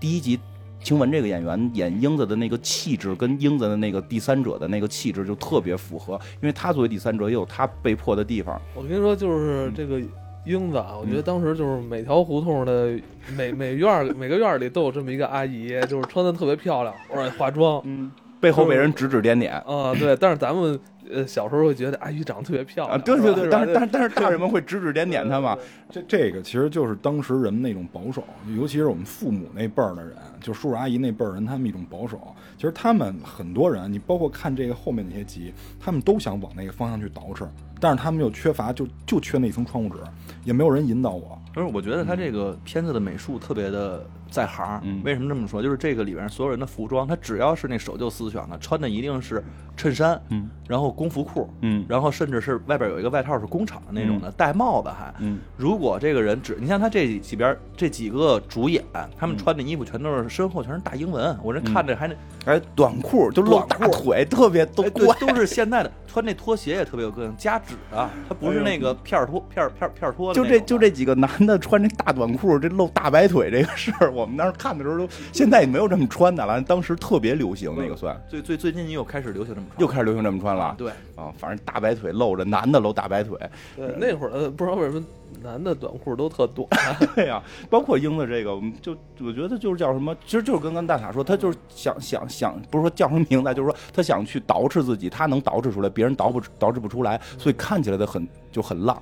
[0.00, 0.38] 第一集。
[0.82, 8.60] 晴雯这个演员演英子的那个气质，跟英子的那个第三者的那个气质就特别符合，因为她作为第三者也有她被迫的地方。
[8.74, 10.00] 我跟你说，就是这个
[10.44, 12.98] 英子啊，我觉得当时就是每条胡同的
[13.36, 17.80] 每每院 每个院里都有这么一个阿姨，就是穿的特别漂亮，而且化妆。
[17.84, 19.54] 嗯，背后被人指指点点。
[19.60, 20.16] 啊，对。
[20.16, 20.76] 但是咱们
[21.12, 25.56] 呃小时候会觉得阿姨长得特别漂亮啊，亮，对对对，但是但是是但是大人们 会指指点点她嘛，
[25.88, 28.24] 这这个其实就是当时人们那种保守，
[28.58, 30.12] 尤其是我们父母那辈儿的人，
[30.42, 32.20] 就叔叔阿姨那辈儿人，他们一种保守。
[32.56, 37.46] 其实他们很多人，你包括看这个后面那些集，他们都想往那个方向去捯饬，
[37.80, 40.00] 但是他们又缺乏，就就缺那一层窗户纸，
[40.44, 41.38] 也没有人引导我。
[41.54, 44.80] 不是，我觉得他这个片子的美术特别的在行。
[44.82, 45.62] 嗯为什么这么说？
[45.62, 49.44] 就是这个里边所有人的服装，他只要是那守旧思想的，穿的一定是
[49.76, 55.12] 衬衫，嗯，然后工服裤，嗯然后甚至是外边有一个外套是工厂的那种的，戴帽子还。
[55.18, 58.82] 嗯如果这个人只，你像他这几边这几个主演，
[59.16, 62.14] 他们穿的衣服全都是身后全是大英文，我这看着还那
[62.46, 80.64] 哎，短裤就露大短裤腿，特别都哎，对怪，，都是现在的，穿那拖鞋也特别有个性，加纸的，他不是那个片儿拖片儿片儿片儿拖的就这就这几个男的穿这大短裤，这露大白腿这个事儿，我们当时看的时候都，现在也没有这么穿的了，当时特别流行那个算，最最最近又开始流行这么穿，又开始流行这么穿了。
[80.64, 83.38] 啊，对，啊，反正大白腿露着，男的露大白腿，
[83.76, 85.04] 对那会儿的不知道为什么
[85.42, 86.68] 男的短裤都特短，
[87.14, 99.00] 对呀、包括英子这个，我们就我觉得就是叫什么，其实就是跟跟大傻说，他就是想想想，不是说叫什么名字，就是说他想去捯饬自己，他能捯饬出来，别人捯不捯饬不出来，所以看起来的很就很浪，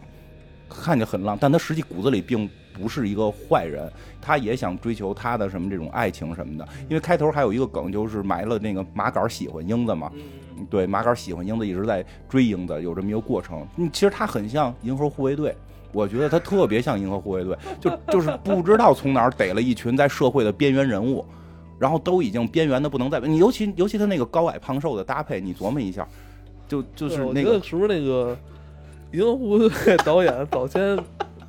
[0.71, 3.91] 看起来很浪，但他实际骨子里并不是一个坏人，
[4.23, 6.67] 他也想追求他的什么这种爱情什么的。
[6.89, 10.11] 因为开头还有一个梗，就是埋了那个麻杆喜欢英子嘛，
[10.71, 13.67] 对，麻杆喜欢英子，一直在追英子，有这么一个过程。
[13.77, 15.55] 嗯，其实他很像银河护卫队。
[15.93, 21.27] 我觉得他特别像银河护卫队，就就是不知道从哪儿逮了一群在社会的边缘人物，
[21.81, 26.07] 然后都已经边缘的不能再你尤其尤其他那个高矮胖瘦的搭配，你琢磨一下，
[26.69, 28.39] 就就是那个是不是那个
[29.13, 30.99] 银河护卫队导演早先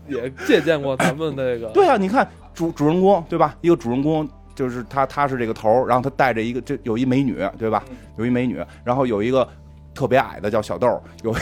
[0.07, 1.67] 也借鉴过咱们那个？
[1.73, 3.55] 对啊，你看主主人公对吧？
[3.61, 7.83] 一个主人公就是他，他是这个头，然后他带着一个这有一美女对吧？
[8.17, 9.47] 有一美女，然后有一个
[9.93, 11.33] 特别矮的叫小豆，有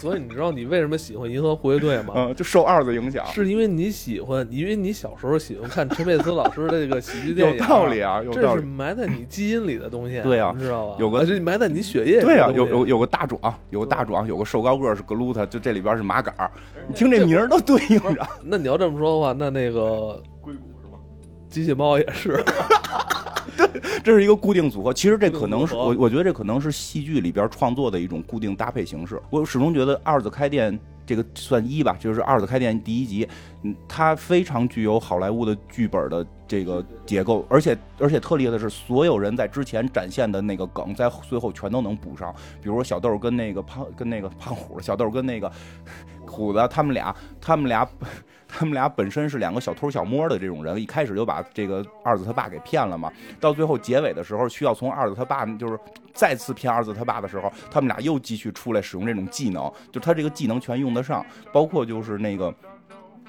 [0.00, 2.14] 所以你知道你为什么喜欢银河护卫队吗？
[2.16, 8.66] 嗯，就受二子影响，是因为你喜欢，因为你小时候喜欢看陈佩斯老师的这个喜剧电影有，道理啊，有道理这是。
[8.66, 10.96] 埋在你基因里的东西， 对啊你知道吧？
[10.98, 16.50] 有个啊这埋在你血液里的对啊，有有有个大壮，有个大壮，有个瘦高个儿是格鲁特，就这里边是麻杆儿，
[16.88, 18.26] 你听这名儿都对应着。
[18.42, 20.98] 那你要这么说的话，那那个硅谷是吧？
[21.48, 22.42] 机器猫也是，
[24.02, 29.20] 这是一个固定组合，其实这可能是我我觉得这可能是戏剧里边创作的一种固定搭配形式。
[29.30, 33.28] 我始终觉得二子开店这个算一吧，就是二子开店第一集，
[33.62, 42.34] 嗯，它非常具有好莱坞的剧本的这个结构，而且而且特厉害的是，所有人在之前展现的那个梗，在最后全都能补上。
[42.62, 45.50] 比如说小豆跟那个胖跟那个胖虎，小豆跟那个
[46.26, 47.88] 虎子，他们俩他们俩。
[48.52, 53.10] 他们俩本身是两个小偷小摸的这种人，一开始就把这个二子他爸给骗了嘛。
[53.38, 55.78] 到最后结尾的时候，需要从二子他爸就是
[56.12, 62.52] 再次骗二子他爸的时候，他们俩又继续出来使用这种技能，就他这个技能全用得上，包括就是那个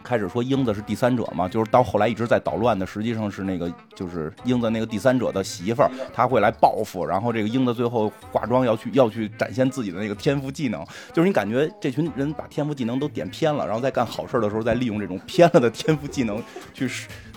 [0.04, 16.42] 开始说英子是第三者嘛，就是到后来一直在捣乱的，实际上是那个就是英子那个第三者的媳妇儿，她会来报复，然后这个英子最后化妆要去要去展现自己的那个天赋技能，就是你感觉这群人把天赋技能都点偏了，然后在干好事的时候再利用这种偏了的天赋技能
[16.74, 16.90] 去，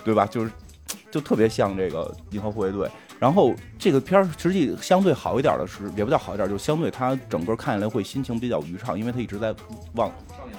[0.03, 0.25] 对吧？
[0.25, 0.51] 就是
[1.09, 2.89] 就特别像这个银河护卫队。
[3.17, 9.55] 然后这个片儿实际相对好一点的是，也不叫好一点，就相对它整个看起来会心情比较愉畅，因为它一直在
[9.93, 10.11] 往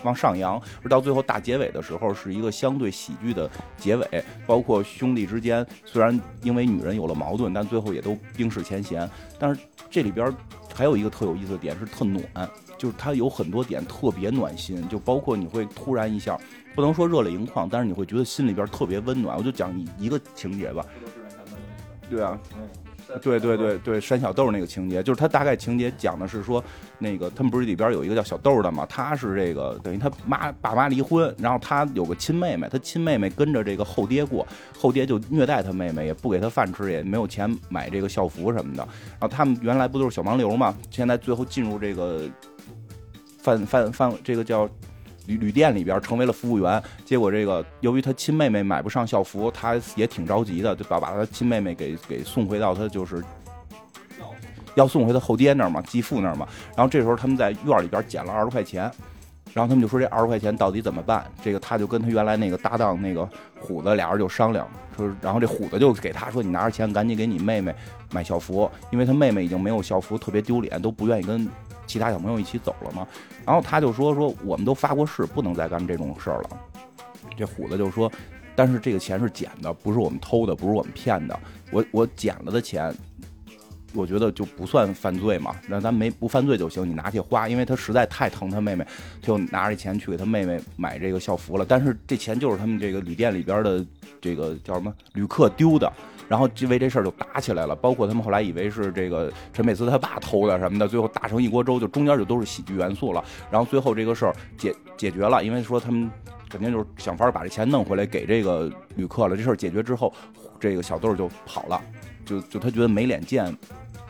[0.06, 9.08] 往上扬，而到最后大结尾的时候是一个相对喜剧的结尾，包括兄弟之间虽然因为女人有了矛盾，但最后也都冰释前嫌。
[9.38, 10.32] 但是这里边
[10.74, 12.24] 还有一个特有意思的点是特暖，
[12.78, 16.38] 就是它有很多点特别暖心，就包括你会突然一下，
[16.74, 19.36] 不能说热泪盈眶，但是你会觉得心里边特别温暖。
[19.36, 20.84] 我就讲一一个情节吧。
[22.08, 22.38] 对啊，
[23.22, 26.62] 对对对对，山小豆那个情节，就是他大概情节讲的是说，
[26.98, 34.46] 那个他们不是里边有一个叫小豆的嘛，他是这个等于他妈爸妈离婚，然后他有个亲妹妹，他亲妹妹跟着这个后爹过，
[34.78, 42.22] 后爹就虐待他妹妹，也不给他饭吃，也没有钱买这个校服什么的，然后他们原来不都是小盲流嘛，现在最后进入这个
[43.38, 44.68] 犯犯犯这个叫。
[45.26, 53.22] 旅旅店里边成为了服务员，结果这个由于他亲妹妹买不上校服，他也挺着急的，就把把他亲妹妹给给送回到他就是
[54.74, 56.46] 要送回他后爹那儿嘛，继父那儿嘛。
[56.76, 58.90] 然后这时候他们在院里边捡了二十块钱，
[59.52, 61.24] 然后他们就说这二十块钱到底怎么办？
[61.42, 67.74] 这个他就跟他原来那个搭档那个虎子俩人就商量，说然后这虎子就给他说你拿着钱赶紧给你妹妹
[68.12, 71.48] 买校服，因为他妹妹已经没有校服，特别丢脸，都不愿意跟。
[71.88, 73.06] 其他小朋友一起走了嘛，
[73.46, 76.50] 然后他就说说我们都发过誓，不能再干这种事儿了。
[77.36, 78.10] 这虎子就说，
[78.54, 81.38] 但是这个钱是捡的，不是我们偷的，不是我们骗的。
[81.70, 82.92] 我我捡了的钱，
[83.94, 87.48] 我觉得就不算犯罪嘛，让咱没不犯罪就行，你拿去花。
[87.48, 88.84] 因为他实在太疼他妹妹，
[89.20, 91.64] 他就拿着钱去给他妹妹买这个校服了。
[91.64, 93.84] 但是这钱就是他们这个旅店里边的
[94.20, 95.92] 这个叫什么旅客丢的。
[96.28, 103.24] 然后因为这事儿就打起来了，包括他们后来以为是这个陈佩斯他爸偷的什么的，最后打成一锅粥，就中间就都是喜剧元素了。
[103.50, 106.10] 然后最后这个事儿解解决了，因为说他们
[106.48, 109.36] 肯定就是想法把这钱弄回来给这个旅客了。
[109.36, 110.12] 这事儿解决之后，
[110.58, 111.80] 这个小豆就跑了，
[112.24, 113.56] 就就他觉得没脸见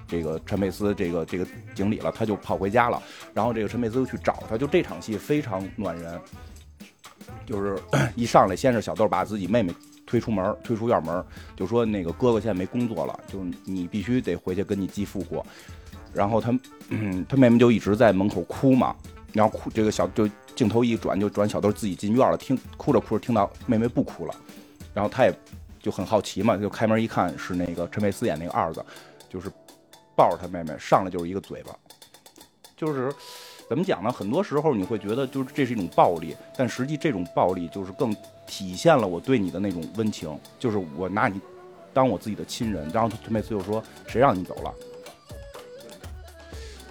[0.09, 3.03] 这个陈佩斯这个这个经理了，他就跑回家了。
[3.35, 6.19] 然后这个陈佩斯又去找他，就这场戏非常暖人，
[7.45, 7.79] 就是
[8.17, 9.73] 一上来先是小豆把自己妹妹。
[10.07, 11.25] 推出门，推出院门，
[11.57, 15.45] 就说那个哥哥现在没工作了，就你必须得回去跟你继父过。
[16.15, 16.59] 然后他，
[17.29, 18.95] 他妹妹就一直在门口哭嘛，
[19.33, 24.35] 然后哭，这个小就镜头一转就转小豆自己进院了，听哭着哭着听到妹妹不哭了，
[24.95, 25.33] 然后他也
[25.81, 28.83] 就很好奇嘛，就开门一看是那个陈佩斯演那个二子，
[29.29, 29.51] 就是
[30.15, 31.77] 抱着他妹妹上来就是一个嘴巴，
[32.77, 33.13] 就是
[33.69, 34.11] 怎么讲呢？
[34.13, 38.15] 很多时候你会觉得就是这是一种暴力，但实际这种暴力就是更。
[38.49, 41.41] 体现了我对你的那种温情，就是我拿你
[41.93, 42.89] 当我自己的亲人。
[42.95, 44.73] 然后他每次又说：“谁让你走了？”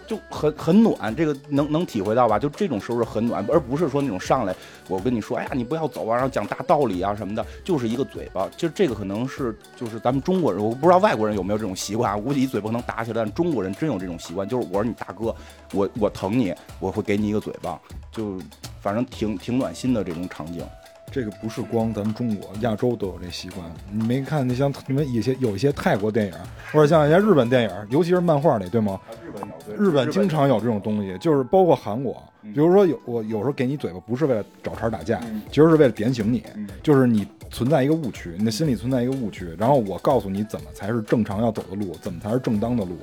[0.08, 2.38] 就很很暖，这个能能体会到吧？
[2.38, 4.56] 就这种时候是很暖，而不是说那种上来
[4.88, 8.48] 我跟你说：“哎呀，你不要走啊！”然后讲大道理啊什么的，就是一个嘴巴。
[8.56, 12.18] 就这个可能是就是咱们中国人，我不知道外国人有没有这种习惯啊？
[12.18, 15.36] 估计一嘴巴能打起来，但中国人真有这种习惯，就是我是你大哥，
[15.74, 17.80] 我我疼你，我会给你一个嘴巴，
[18.12, 18.40] 就
[18.82, 20.64] 反正挺挺暖心的这种场景。
[21.16, 23.66] 这个不是光咱们中国、亚洲都有这习惯。
[23.90, 26.34] 你没看那像你们一些有一些泰国电影，
[26.74, 29.00] 或者像一些日本电影，尤其是漫画里，对吗？
[29.18, 32.22] 日本有，日本经常有这种东西，就是包括韩国。
[32.42, 36.44] 比如说有我有时候给你嘴巴，不是为了找茬打架，其实是为了点醒你，
[36.84, 42.98] 就是你存在一个误区，你的心里存在一个误区，然后我告诉你怎么才是正常要走的路，怎么才是正当的路。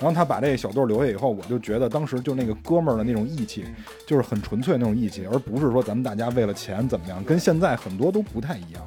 [0.00, 3.64] 然后他把这个小豆留下以后，我就觉得当时就那个哥们儿的那种义气，
[4.06, 8.82] 就是很纯粹那种义气，而不是说咱们大家为了钱怎么样，跟现在很多都不太一样。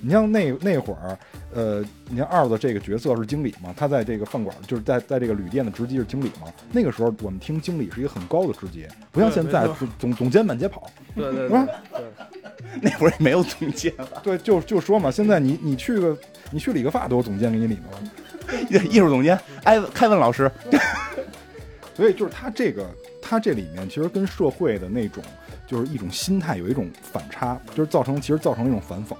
[0.00, 1.18] 你像那那会儿，
[1.54, 6.52] 呃，你像二子这个角色是经理嘛，他在这个饭馆就是在在这个旅店的职级是经理嘛。
[6.72, 9.66] 那个时候我们听经理是一个很高的职级，不像现在
[9.98, 11.58] 总总监满街跑，对对对，
[12.82, 14.20] 那会儿也没有总监了。
[14.22, 16.16] 对，就就说嘛，现在你你去个
[16.50, 18.12] 你去理个发都有总监给你理吗？
[18.90, 20.50] 艺术总监，哎，凯文老师，
[21.94, 22.86] 所以就是他这个，
[23.22, 25.22] 他这里面其实跟社会的那种，
[25.66, 29.14] 就是一种心态有一种反差，就是造成其实造成一种反讽，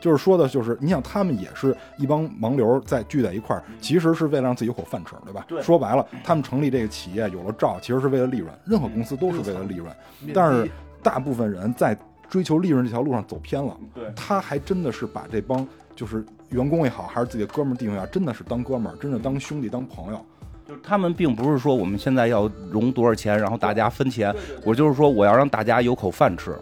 [0.00, 5.44] 就是说的就是你想他们也是一帮盲流在聚在一块儿，其实是为了让自己有口饭吃，对吧？
[5.48, 5.62] 对。
[5.62, 9.90] 说白了，他们成立这个企业有了照，其实是为了利润，任何公司都是为了利润，
[10.34, 10.70] 但是
[11.02, 11.96] 大部分人在
[12.28, 13.76] 追求利润这条路上走偏了。
[13.94, 14.04] 对。
[14.16, 16.24] 他还真的是把这帮就是。
[16.50, 20.24] 员工也好，还是自己的哥们儿弟兄也好，真的是当哥们儿，真的当兄弟当朋友。
[20.68, 24.32] 就是他们并不是说我们现在要融多少钱，然后大家分钱。
[24.64, 26.56] 我就是说我要让大家有口饭吃。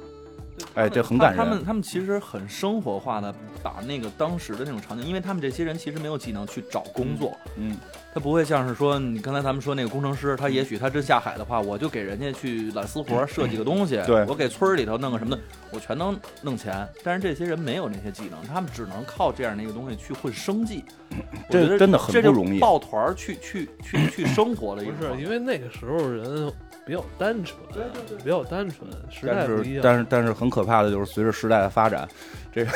[0.74, 1.38] 哎，这很感人。
[1.38, 7.76] 他们他们其实很生活化的把那个当时的那种场景，因为他们这些人其实没有技能去找工作，嗯，
[8.14, 16.88] 他不会像是说你刚才咱们说那个工程师，他也许他真下海的话，我就给人家去揽私活设计个东西，对我给村里头弄个什么的，我全能弄钱。
[17.02, 20.84] 但是这些人没有那些技能，他们只能靠这样的一个东西去混生计。
[21.10, 26.50] 我觉得这真的很这就不容易抱团去去去去生活的一不是因为那个时候人
[26.84, 29.76] 比较单纯，对对对，比较单纯，时代但不一样。
[29.76, 32.08] 是但是但是很可怕的就是随着时代的发展，
[32.52, 32.70] 这个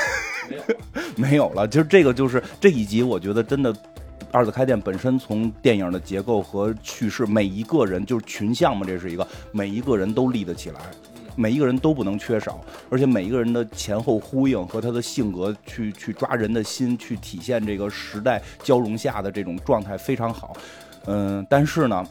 [0.48, 0.62] 没有
[1.16, 1.66] 没有了。
[1.68, 3.74] 就是这个就是这一集，我觉得真的。
[4.32, 10.80] 二次开店本身从电影的结构和叙事，每一个人就是群像嘛，这是一个每一个人都立得起来，
[11.36, 20.54] 每一个人都不能缺少，而且每一个人的前后呼应和他的性格去去抓人的心，去体现这个时代交融下的这种状态非常好。
[21.06, 22.04] 嗯，但是呢，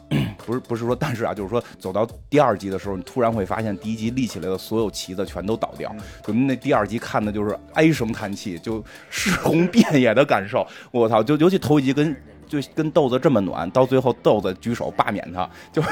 [0.46, 10.66] 不是不是说但是啊，就是说走到第二集的时候，你突然会发现第一集立起来的所有旗子全都倒掉，就那第二集看的就是唉声叹气，就尸横遍野的感受。
[10.92, 12.16] 我操，就尤其头一集跟
[12.48, 15.84] 就跟豆子这么暖，到最后豆子举手罢免他，就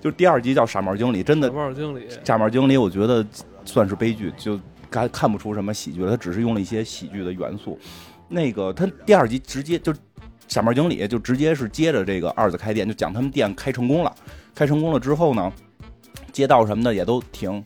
[0.00, 3.26] 就第二集叫傻帽经理，真的傻帽经理，傻帽经理，我觉得
[3.64, 7.78] 算是悲剧，就看看不出什么喜剧了，他只是用了一些喜剧的元素。
[8.28, 9.94] 那个他第二集直接就
[10.48, 14.14] 傻帽经理就直接是接着这个二子开店，就讲他们店开成功了，
[14.54, 15.52] 开成功了之后呢，
[16.32, 17.64] 街道什么的也都挺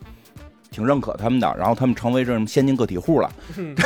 [0.70, 3.30] 挺认可他们的，然后他们成为这种先进个体户了。
[3.56, 3.74] 嗯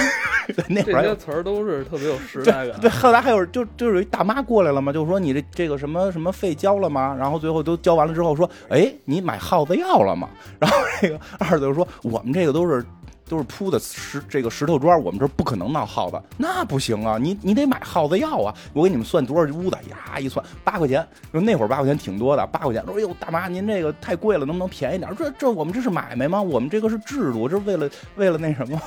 [0.69, 2.79] 那会儿这些词儿都是特别有时代感。
[2.79, 7.17] 对，后来还有就就是有一大妈过来了嘛，就说你这这个什么什么费交了吗？
[7.19, 10.29] 然后最后都交完了之后说，哎，你买耗子药了吗？
[10.61, 12.85] 然后这个二子就说，我们这个都是。
[13.29, 17.17] 都是铺的石这个石头砖，我们这不可能闹耗子，那不行啊！
[17.19, 18.55] 你你得买耗子药啊！
[18.73, 20.19] 我给你们算多少屋子呀？
[20.19, 22.85] 一算八块钱，说那会儿八块钱挺多的，八块钱。
[22.85, 25.11] 说哎呦大妈，您这个太贵了，能不能便宜点？
[25.17, 26.41] 这这我们这是买卖吗？
[26.41, 28.81] 我们这个是制度，这是为了 为了那什么？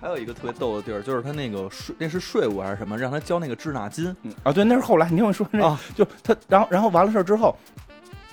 [0.00, 7.56] 还有一个特别逗的地儿，就是他那个税，那是税务还是什么，让他交那个滞纳金啊，对，那是后来你听我说那，就他，然后然后完了事儿之后，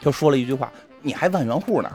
[0.02, 1.90] 就说了一句话：“你还万元户呢。”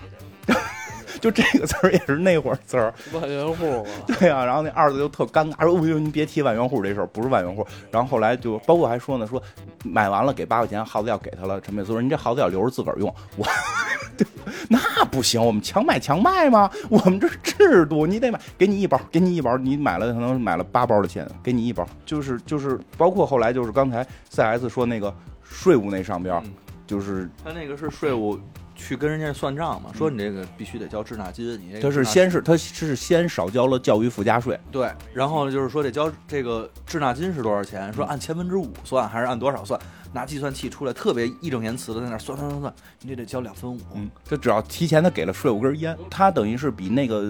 [1.21, 9.43] 就这个词儿也是那会儿词儿，万元户嘛，对呀、然后那二子就特尴尬，说：“哎呦，你别提万元户这事儿，不是万元户。”然后后来就包括还说呢，说
[9.85, 11.61] 买完了给八块钱耗子药给他了。
[11.61, 13.13] 陈佩斯说：“你这耗子药留着自个儿用。
[13.37, 13.47] 我
[14.69, 16.71] ”那不行，我们强买强卖吗？
[16.89, 26.53] 我们这是制度，你得买，给你一包，给你一包，你买了可能买了八包的钱，给你一包，就是就是包括后来就是刚才 CS 说那个税务那上边，嗯
[26.87, 28.41] 就是他那个是税务
[28.79, 37.93] 去跟人家算账嘛，说你这个必须得交滞纳金，你这个他是先是他是先少交了教育附加税，对，然后就是说得交这个滞纳金是多少钱？
[37.93, 39.79] 说按千分之五算还是按多少算？
[40.11, 43.79] 拿计算器出来，特别义正言辞的在那算算算算，你这得交两分五。
[43.95, 47.23] 嗯，就只要提前他给了税务根烟，他等于是比那个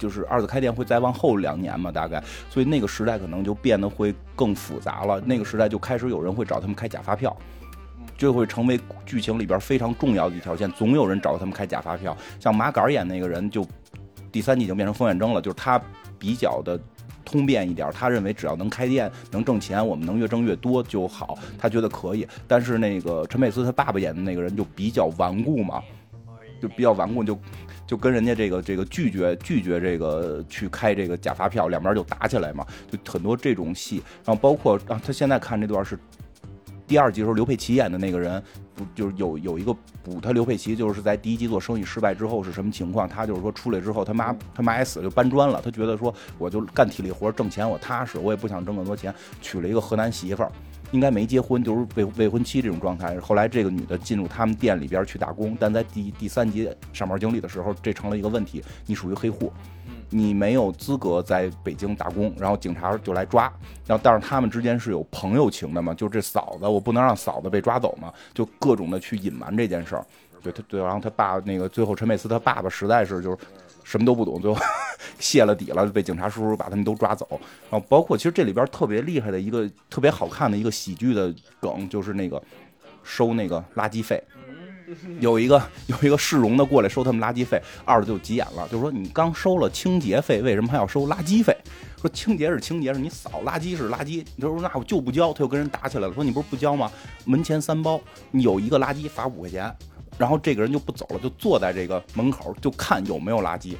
[0.00, 2.20] 就是二次开店会再往后两年嘛，大概，
[2.50, 5.20] 所以那个时代可能就变得会更复杂了。
[5.20, 7.36] 那个时代就开始有人会找他们开假发票，
[8.18, 12.14] 就会成为剧情里边非常重要的一条线，总有人找他们开假发票。
[12.38, 13.66] 像马杆演那个人就
[14.30, 15.80] 第三季已经变成冯远征了，就是他
[16.18, 16.78] 比较的。
[17.24, 22.26] 通变一点，他认为只要能开店能挣钱，我们能越挣越多就好，他觉得可以。
[22.46, 25.82] 但是那个陈佩斯他爸爸演的那个人就比较顽固嘛，
[26.58, 27.38] 就比较顽固，就
[27.86, 34.02] 就跟人家这个这个拒绝拒绝这个去开这个假发票，两边就打起来嘛，就很多这种戏。
[34.24, 35.98] 然后包括啊，他现在看这段是
[36.88, 38.42] 第二集的时候，刘佩琦演的那个人，
[38.74, 43.06] 不就是有有一个补他刘佩琦，就是在第一集做生意失败之后是什么情况？
[43.06, 45.60] 他就是说出来之后，他妈他妈也死了，就搬砖了。
[45.62, 50.50] 他觉得说我就干体力活挣钱，我踏实，我也不想挣更多钱，娶了一个河南媳妇儿。
[50.90, 53.20] 应该没结婚，就是未未婚妻这种状态。
[53.20, 59.52] 后来这个女的进入他们店里边去打工，但在第第三集上班经历的时候，这成了一个问题，你属于黑户，
[60.10, 63.52] 你没有资格在北京打工，然后警察就来抓。
[63.86, 70.04] 然后但是他们之间是有朋友情的嘛，就这嫂子，我不能让嫂子被抓走嘛，就各种的去隐瞒这件事儿。
[70.42, 73.38] 对他对，然后他爸那个最后陈佩斯他爸爸实在是就是
[73.82, 74.60] 什么都不懂，最后
[75.18, 77.26] 泄了底了，被警察叔叔把他们都抓走。
[77.70, 82.40] 然后包括其实这里边特别厉害的一个特别好看的一个喜剧的梗，就是那个
[83.02, 84.22] 收那个垃圾费。
[85.20, 91.56] 有一个有一个市容的过来收他们垃圾费，二的就急眼了，就说你刚收了清洁费，为什么还要收垃圾费？
[92.00, 94.24] 说清洁是清洁，是你扫垃圾是垃圾。
[94.40, 96.90] 他说那我就不交，他又跟人打起来了，说你不是不交吗？
[97.24, 99.74] 门前三包，你有一个垃圾罚五块钱。
[100.16, 103.76] 然后这个人就不走了，就坐在这个门口就看有没有垃圾。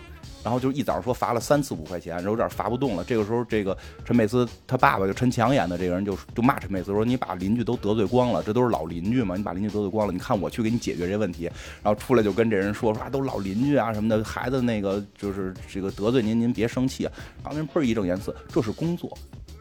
[0.49, 3.05] 然后就一早说罚了三次五块钱，有点罚不动了。
[3.05, 11.45] 这个时候，这个陈佩斯他爸爸就陈强演的这个人就就骂陈佩斯说：“你把邻居都得罪光了，这都是老邻居嘛，你把邻居得罪光了，你看我去给你解决这问题。”
[11.85, 17.05] 然后出来就跟这人说说啊，都老邻居啊什么的，孩子那个就是这个得罪您，您别生气。
[17.43, 19.15] 然后人倍儿义正言辞，这是工作。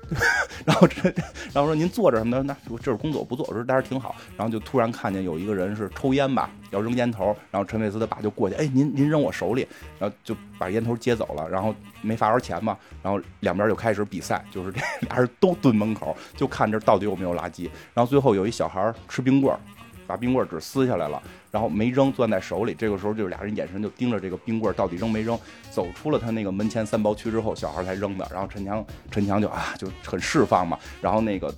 [0.66, 1.10] 然后这，
[1.53, 4.16] 然后说您坐着什么的，那这是工作不坐，我说待着挺好。
[4.36, 9.68] 然后就突然看见有一个人是抽烟吧，要扔烟头，然后陈佩斯他爸就过去，哎，您您扔我手里，
[9.99, 17.70] 然后就把烟头接走了，然后没罚着钱嘛，然后两边就开始比赛，就是这 俩人都蹲门口，就看这到底有没有垃圾。
[17.93, 19.60] 然后最后有一小孩吃冰棍儿。
[20.08, 22.74] 把冰棍纸撕下来了，然后没扔，攥在手里。
[22.74, 25.38] 这个时候，就俩人眼神就盯着这个冰棍到底扔没扔。
[25.70, 28.28] 走出了他那个门前三包区之后，小孩才扔的。
[28.32, 30.80] 然后陈强，陈强就啊，就很释放嘛。
[31.01, 31.53] 然后那个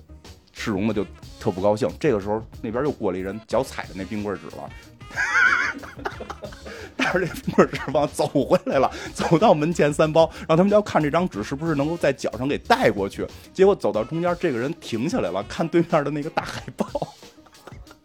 [0.52, 1.06] 世荣呢，就
[1.38, 1.88] 特不高兴。
[1.98, 4.70] 这个时候，那边又过了一人，脚踩着那冰棍纸了，
[6.96, 13.26] 带着这冰棍纸往走回来了，走到门前三包，然后他们就要看这张纸是不是能够在脚上给带过去。
[13.54, 16.86] 结果走到中间，这个人停下来了，看对面的那个大海报。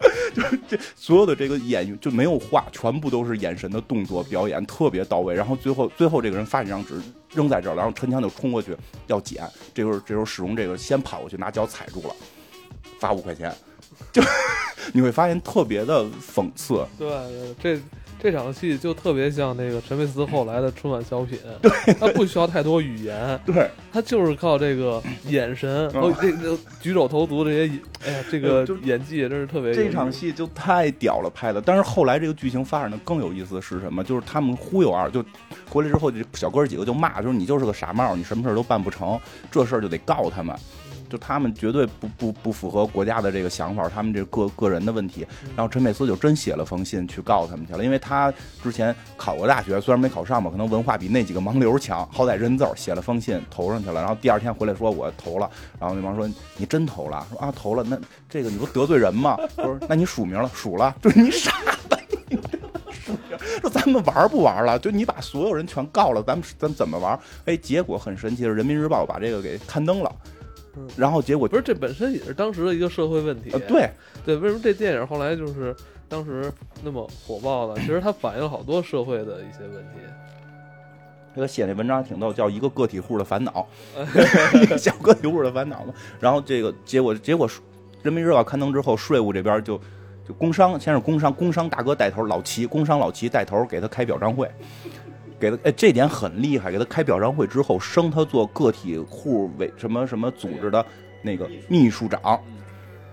[0.33, 5.33] 就这所有的这个演员就没有话，全部都是眼神的动作表演，特别到位。
[5.33, 6.99] 然后最后最后这个人发一张纸
[7.33, 8.75] 扔在这儿，然后陈强就冲过去
[9.07, 9.43] 要捡。
[9.73, 12.15] 这时候这时候史荣这个先跑过去拿脚踩住了，
[12.99, 13.53] 罚五块钱。
[14.11, 14.21] 就
[14.93, 16.85] 你会发现特别的讽刺。
[16.97, 17.09] 对，
[17.61, 17.79] 这。
[18.25, 21.37] 这场戏就特别像那个陈佩斯后来的春晚小品，
[21.99, 29.71] 他不需要太多语言， 对他就是靠这个眼神和这个举手投足这些，哎呀，这个演技真是特别。
[29.75, 31.61] 这场戏就太屌了，拍的。
[31.61, 34.03] 但是后来这个剧情发展的更有意思的是什么？
[34.03, 35.23] 就是他们忽悠二，就
[35.69, 39.19] 回来之后，这小哥几个就骂，就是你就是个傻帽，你什么事都办不成，
[39.51, 40.55] 这事儿就得告他们。
[41.09, 45.25] 就他们绝对不不不符合国家的这个想法，他们这个个人的问题。
[45.55, 48.33] 然后陈佩斯就真写了封信去告他们去了，因为他
[48.63, 54.01] 之前考过大学，虽然没考上吧，可能文化比那几个盲流强，好歹认字写了封信投上去了。
[54.01, 55.49] 然后第二天回来说我投了，
[55.79, 57.97] 然后那帮说你真投了，说啊投了，那
[58.29, 59.37] 这个你不得罪人吗？
[59.55, 61.51] 说那你署名了，署了，就是你傻
[61.89, 61.99] 吧？
[63.61, 64.77] 说咱们玩不玩了？
[64.79, 67.17] 就你把所有人全告了，咱们咱怎么玩？
[67.45, 70.11] 哎，结果很神奇的，人民日报把这个给刊登了。
[70.97, 73.49] 然后结果不是这本身也是当时的一个社会问题。
[73.67, 73.89] 对
[74.25, 75.75] 对，为什么这电影后来就是
[76.07, 76.51] 当时
[76.83, 77.75] 那么火爆呢？
[77.81, 79.99] 其实它反映了好多社会的一些问题。
[81.35, 83.67] 这个写那文章挺逗，叫一个个体户的烦恼，
[84.61, 85.93] 一个小个体户的烦恼嘛。
[86.17, 87.49] 然后这个结果结果，
[88.03, 89.77] 人民日报刊登之后，税务这边就
[90.25, 94.49] 就工商先是工商工商大哥带头，老齐工商老齐带头给他开表彰会。
[95.39, 96.71] 给他哎，这点很厉害。
[96.71, 100.85] 给他开表彰会之后，升他做个体户委什么什么组织的
[101.21, 102.39] 那个秘书长。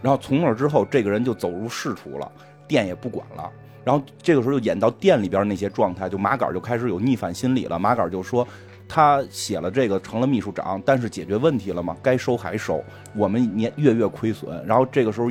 [0.00, 2.30] 然后从那之后，这个人就走入仕途了，
[2.66, 3.50] 店也不管了。
[3.84, 7.78] 然后这个时候就演到店里边那些状态，就马杆就开始有逆反心理了。
[7.78, 8.46] 马杆就说，
[8.88, 11.96] 他写了这个成了秘书长，但是解决问题了吗？
[12.02, 12.82] 该收还收，
[13.14, 14.64] 我们年月月亏损。
[14.66, 15.30] 然后这个时候，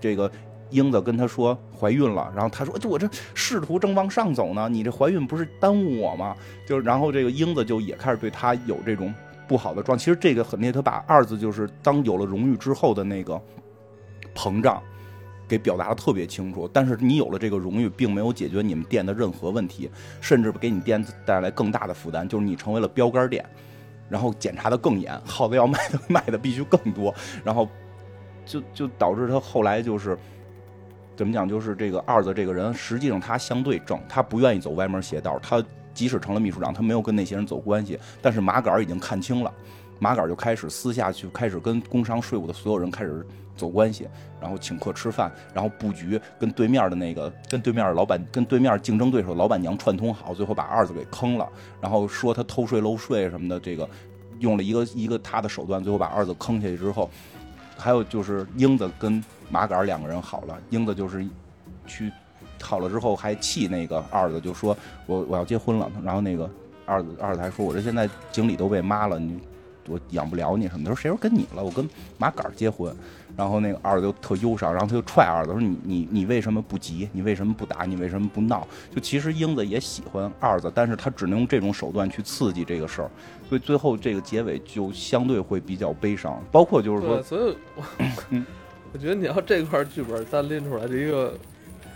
[0.00, 0.30] 这个。
[0.72, 6.34] 英子跟他说怀孕了，然后他说：“就我这仕途正往上走呢，你这怀孕不是耽误我吗？”
[6.66, 9.12] 就然后这个英子就也开始对他有这种
[9.46, 9.96] 不好的状。
[9.96, 13.40] 其实这个很那，他把二字就是当有了荣誉之后的那个
[14.34, 14.82] 膨胀，
[15.46, 16.68] 给表达的特别清楚。
[16.72, 23.44] 但是你有了这个荣誉，并没有解决你们店的任何问题，甚至给你店带来更大的负担，就是你成为了标杆店，
[24.08, 27.14] 然后检查的更严，耗子要卖的卖的必须更多，
[27.44, 27.68] 然后
[28.46, 30.18] 就就导致他后来就是。
[31.14, 31.48] 怎么讲？
[31.48, 35.38] 就是这个二子这个人，实际上他相对正，他不愿意走歪门邪道。
[35.40, 37.98] 他即使成了秘书长，他没有跟那些人走关系。
[38.22, 39.52] 但是马杆已经看清了，
[39.98, 44.08] 马杆就开始私下去开始跟工商税务的所有人开始走关系，
[44.40, 51.46] 然后请客吃饭，然后布局跟对面的那个跟对面老板跟对面竞争对手老板娘串通好，最后把二子给坑了，
[51.78, 53.86] 然后说他偷税漏税什么的，这个
[54.38, 57.10] 用了一个一个他的手段，最后把二子坑下去之后，
[57.76, 59.22] 还有就是英子跟。
[59.52, 61.24] 马杆两个人好了，英子就是
[61.86, 62.10] 去
[62.60, 64.74] 好了之后还气那个二子，就说
[65.04, 65.90] 我我要结婚了。
[66.02, 66.50] 然后那个
[66.86, 69.38] 二子二子还说，我这现在经理都被妈了，你
[69.88, 70.84] 我养不了你什么。
[70.84, 71.62] 他说谁说跟你了？
[71.62, 71.86] 我跟
[72.16, 72.96] 马杆结婚。
[73.34, 77.08] 然后那个二子就特忧伤，然后他就踹二子说你你你为什么不急？
[77.12, 77.84] 你为什么不打？
[77.84, 78.68] 你为什么不闹？
[78.94, 83.10] 就其实英子也喜欢二子，但是他只能用这种手段去刺激这个事儿，
[83.48, 86.42] 所以最后这个结尾就相对会比较悲伤。
[86.52, 87.56] 包括就是说，所以。
[88.61, 88.61] 我
[88.92, 91.34] 我觉得你要这块剧本单拎出来，的一个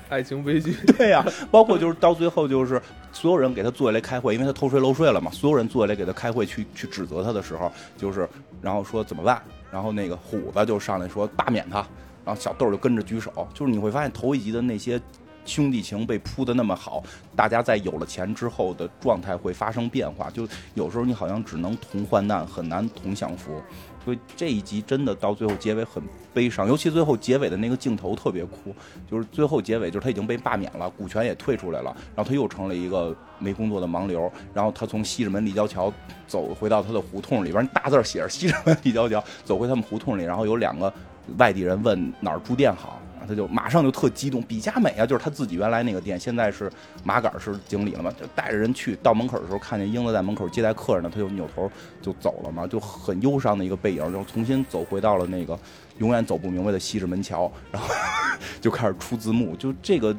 [0.09, 0.73] 爱情悲剧。
[0.97, 2.81] 对呀，包括就是到最后，就是
[3.13, 5.31] 所有人给他坐下来开会，因为他偷税漏税了嘛。
[5.31, 8.29] 所有人坐下来给他开会，去去指责他的时候，就是
[8.63, 9.43] 然后说怎么办？
[9.71, 11.87] 然后那个虎子就上来说罢免他，
[12.25, 13.47] 然后小豆就跟着举手。
[13.53, 14.99] 就是你会发现头一集的那些
[15.47, 17.03] 兄弟情被铺的那么好，
[17.35, 20.29] 大家在有了钱之后的状态会发生变化。
[20.31, 23.63] 就有时候你好像只能同患难，很难同享福。
[24.05, 26.01] 所以这一集真的到最后结尾很
[26.33, 28.73] 悲伤，尤其最后结尾的那个镜头特别酷，
[29.11, 35.93] 就是最后结尾就是他已经被罢免了，股权也退出来了，然后他又成了一个没工作的盲流，然后他从西直门立交桥
[36.29, 40.93] 走回到他的胡同里边，大字写着西直门立交桥，走回他们胡同里，然后有两个
[41.39, 43.03] 外地人问哪儿住店好。
[43.27, 46.71] 他就马上就特激动，比佳美啊，就是他自己原来那个店，现在是
[47.03, 51.71] 马杆是经理了嘛，就带着人去到门口的时候，看见英子在门口接待客人呢，他就扭头
[52.01, 55.59] 就走了嘛，就很忧伤的一个背影，就重新走回到了那个
[55.99, 57.89] 永远走不明白的西直门桥，然后
[58.61, 60.17] 就开始出字幕，就这个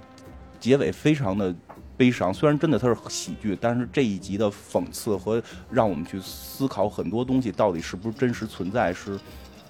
[0.60, 1.54] 结尾非常的
[1.96, 5.42] 悲伤，虽然真的它是喜剧，但是这一集的讽刺和
[5.72, 9.20] 让我们去思考很多东西到底是不是真实存在是。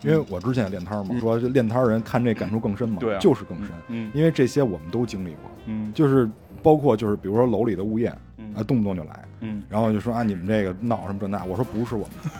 [0.03, 3.19] 因为我之前也练摊嘛，说练摊人看这感触更深嘛，对啊。
[3.19, 5.91] 就是更深，嗯因为这些我们都经历过，嗯。
[5.93, 6.29] 就是
[6.61, 8.53] 包括就是比如说楼里的物业嗯。
[8.55, 9.63] 啊，动不动就来，嗯。
[9.69, 12.31] 然后就说啊你们这个闹什么这那，我说不是我们，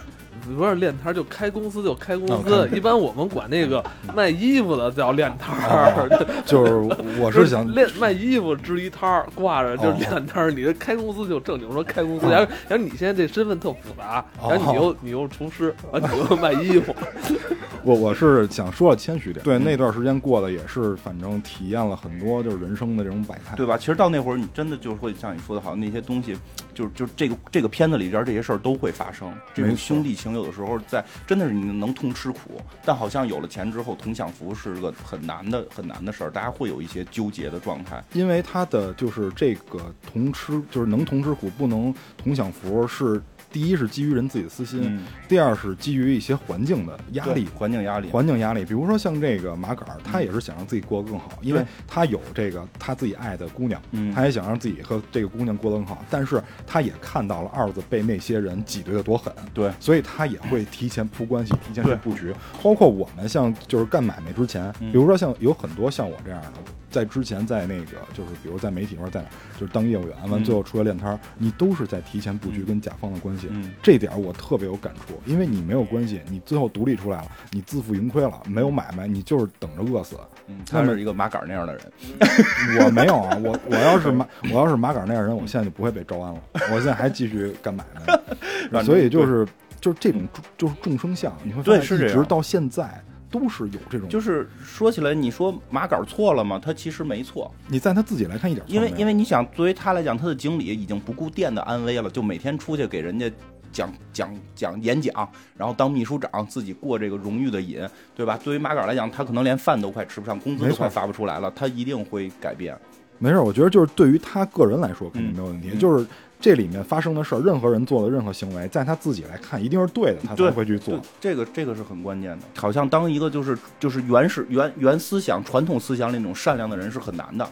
[0.55, 3.83] 不是练摊儿就开公司就开公哦司，开一般我们管那个
[4.15, 6.09] 卖衣服的叫练摊儿，
[6.45, 6.73] 就是
[7.19, 9.95] 我是想练卖衣服支一摊儿挂着就是哦。
[9.99, 14.49] 练摊儿，你这开公司就正经说开公司，然后然后你现在这身份特复杂，哦。
[14.51, 16.95] 然后你又你又厨师，完你又卖衣服，
[17.83, 23.77] 我我是想说要谦虚点，对那段时间过的也是，反正体验了很多就是人生的这种百态，对吧？
[23.77, 26.35] 其实到那会儿，你真的就会像你说的，好像那些东西，
[26.77, 29.33] 就是就是这个这个片子里边这些事儿都会发生。
[29.55, 38.03] 这种兄弟情有的时候在真的是你能同吃苦，但好像有了钱之后同享福是个很难的很难的事儿，大家会有一些纠结的状态。
[38.13, 43.19] 因为他的就是这个同吃，就是能同吃苦，不能同享福，是
[43.57, 47.47] 第一是基于人自己的私心，嗯，第二是基于一些环境的压力。
[47.55, 54.13] 环境压力，环境压力，比如说像这个马杆儿，他也是想让自己过得更好，因为他有这个他自己爱的姑娘，嗯。
[54.13, 59.71] 他也想让自己和这个姑娘过得更好，但是他也看到了二子被那些人挤兑的多狠，对。
[59.79, 62.31] 所以他也会提前铺关系，提前去布局。
[62.61, 64.91] 包括我们像就是干买卖之前，嗯。
[64.91, 66.47] 比如说像有很多像我这样的，
[66.89, 70.43] 在之前在那个就是比如在媒体或者在哪儿，就是当业务员完嗯。
[70.43, 73.47] 最后出来练摊儿，你都是在提前布局跟甲方的关系。
[73.51, 73.71] 嗯。
[73.81, 80.15] 这点儿我特别有感触，因为你没有关系，你最后独立出来了，你自负盈亏了，没有买卖，你就是等着饿死。
[80.47, 81.83] 嗯，他是一个马杆那样的人，
[82.85, 88.19] 我没有啊，我我要是马我要是马杆那样的人，我现在就不会被招安了，我现在还继续干买卖。
[88.71, 88.83] 呢。
[88.83, 89.45] 所以就是
[89.81, 90.25] 就是这种
[90.57, 93.03] 就是众生相，你会一直到现在
[93.39, 96.59] 都是有这种，就是说起来，你说马杆错了吗？
[96.61, 103.31] 他其实没错，你在他自己来看一点错因为因为你想，作为他来讲，他的经理已经不顾店的安危了，就每天出去给人家
[103.71, 105.13] 讲讲讲演讲，
[105.55, 107.79] 然后当秘书长，自己过这个荣誉的瘾，
[108.15, 108.39] 对吧？
[108.43, 112.77] 对于马杆来讲，他可能连饭都快吃不上，工资都快发不出来了，他一定会改变。
[113.19, 116.05] 没事，我觉得就是对于他个人来说肯定没有问题，嗯就是
[116.39, 122.45] 这里面发生的事儿，任何人做的任何行为，在他自己来看一定是对的，他才会去做。，这个这个是很关键的。
[122.55, 127.47] 好像当一个就是就是原始原原思想、传统思想那种善良的人是很难的。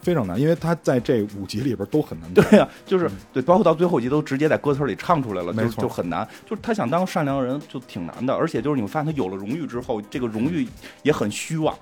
[0.00, 2.34] 非常难，因为他在这五集里边都很难。
[2.34, 6.26] 对呀、就是对，包括到最后一集都直接在歌词里唱出来了，就没错就很难。
[6.44, 10.66] 就是他想当善良的人就挺难的，而且就是你会发现他有了荣誉之后，这个荣誉
[11.04, 11.72] 也很虚妄，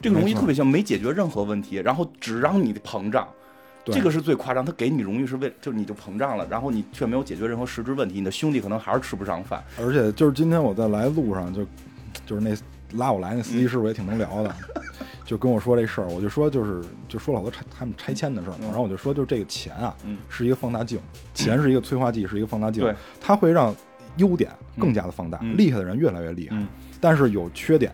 [0.00, 3.28] 这个荣誉特别像没解决任何问题，然后只让你膨胀。
[3.86, 3.94] 对。
[3.94, 9.62] 这个是最夸张，他给你荣誉是为，就是你就膨胀了，然后你却没有解决任何实质问题，你的兄弟可能还是吃不上饭。
[9.80, 11.64] 而且就是今天我在来路上就
[12.26, 12.54] 就是那
[12.98, 14.54] 拉我来那司机师傅也挺能聊的，
[15.24, 20.18] 就跟我说这事儿，我就说就是就说了好多拆他们拆迁的事儿然后我就说就是这个钱啊嗯。
[20.28, 20.98] 是一个放大镜，
[21.32, 23.74] 钱是一个催化剂，是一个放大镜对，它会让
[24.16, 25.56] 优点更加的放大，嗯。
[25.56, 26.66] 厉害的人越来越厉害嗯，
[27.00, 27.92] 但是有缺点。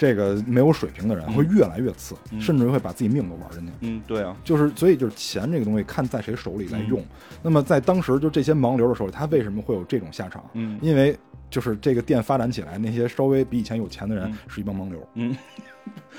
[0.00, 1.34] 这个没有水平的人嗯。
[1.34, 2.40] 会越来越次，嗯。
[2.40, 3.72] 甚至会把自己命都玩进去。
[3.80, 6.98] 嗯，对啊，就是所以就是钱这个东西看在谁手里来用。
[7.00, 7.06] 嗯。
[7.42, 10.42] 那么在当时就这些盲流的时候，他为什么会有这种下场？
[10.54, 10.78] 嗯。
[10.80, 11.14] 因为
[11.50, 14.38] 就是这个店发展起来，那些稍微比以前有钱的人嗯。
[14.48, 15.36] 是一帮盲流，嗯，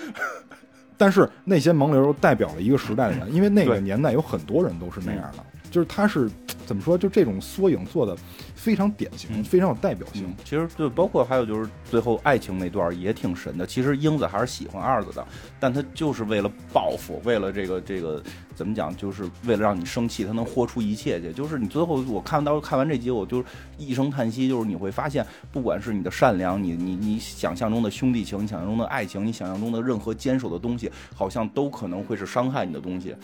[0.97, 6.29] 但是那些盲流代表了一个时代的人， 因为那个年代有很多人都是那样的，就是他是
[6.65, 8.15] 怎么说，就这种缩影做的
[8.61, 13.65] 非常典型，嗯非常有代表性嗯。，其实就包括还有就是最后爱情那段也挺神的。
[13.65, 15.25] 其实英子还是喜欢二子的，
[15.59, 18.21] 但他就是为了报复，为了这个这个
[18.53, 21.33] 怎么讲，就是为了让你生气，他能豁出一切去。
[21.33, 23.43] 就是你最后我看到看完这集，我就
[23.79, 33.15] 一声叹息，就是你会发现，不管是你的善良，你你你想象中的兄弟情，你想象中的爱情，你想象中的任何坚守的东西，好像都可能会是伤害你的东西。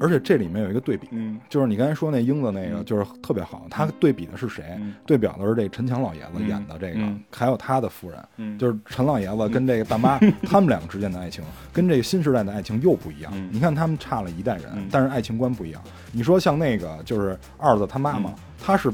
[0.00, 4.64] 而且这里面有一个对比，嗯就是你刚才才说那英子那个嗯就是特别好，他对比的是谁？
[4.82, 4.94] 嗯。
[5.06, 7.20] 对表的是这陈强老爷子嗯演的这个，嗯。
[7.30, 8.58] 还有他的夫人，嗯。
[8.58, 13.32] 就是陈老爷子跟这个大妈， 他们两个之间的爱情，跟这个新时代的爱情又不一样。
[13.34, 13.48] 嗯。
[13.52, 14.88] 你看他们差了一代人，嗯。
[14.90, 15.82] 但是爱情观不一样。
[16.10, 18.34] 你说像那个就是二子他妈妈，嗯。
[18.64, 18.92] 他是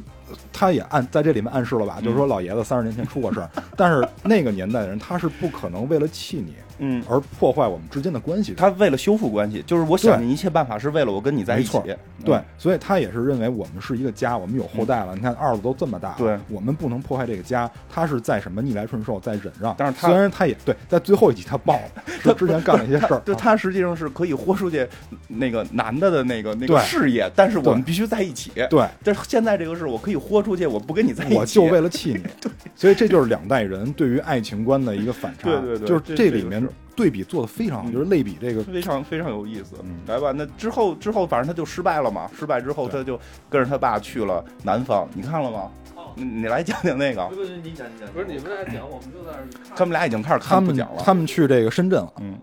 [0.52, 8.56] 他也暗在这里面暗示了吧，嗯就是说老爷子三十年前出过事儿， 但是那个年代的人他是不可能为了气你嗯，而破坏我们之间的关系的。
[8.56, 11.76] 他为了修复关系，就是我想尽一切办法是为了我跟你在一起。
[12.24, 15.12] 对，所以他也是认为我们是一个家，我们有后代了。
[15.16, 17.68] 你看二子都这么大了，对我们不能破坏这个家。
[17.90, 19.74] 他是在什么逆来顺受，在忍让。
[19.76, 24.86] 但是他虽然他也对，在最后一集他爆了， 他之前干了一些事儿，对啊他实际上是可以豁出去
[25.26, 28.52] 那个男的的那个那个事业，但是我们必须在一起。
[28.70, 32.22] 对，但是现在这个事，我可以豁出去，我不跟你在一起，我就为了气你。
[32.74, 35.50] 所以这就是两代人对于爱情观的一个反差。
[35.50, 39.76] 对对对就是这这里面对比做的非常好，嗯就是类比这个非常非常有意思。
[39.82, 42.28] 嗯来吧，那之后之后，反正他就失败了嘛。
[42.38, 45.08] 失败之后，他就跟着他爸去了南方。
[45.14, 45.70] 你看了吗？
[46.14, 47.24] 你你来讲讲那个。
[47.26, 49.76] 不是你讲你讲，不是你们俩讲，我们就在这看。
[49.76, 51.02] 他们俩已经开始他们看不讲了。
[51.04, 52.12] 他们去这个深圳了。
[52.20, 52.36] 嗯，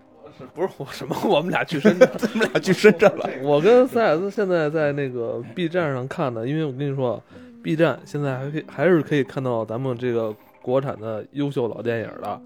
[0.53, 1.15] 不是我什么？
[1.25, 2.09] 我们俩去深圳。
[2.17, 3.29] 他们俩去深圳了。
[3.43, 7.21] 我跟 CS 现在在那个 B 站上看的，因为我跟你说
[7.65, 12.39] ，B 站现在还可以还是可以看到咱们这个国产的优秀老电影的。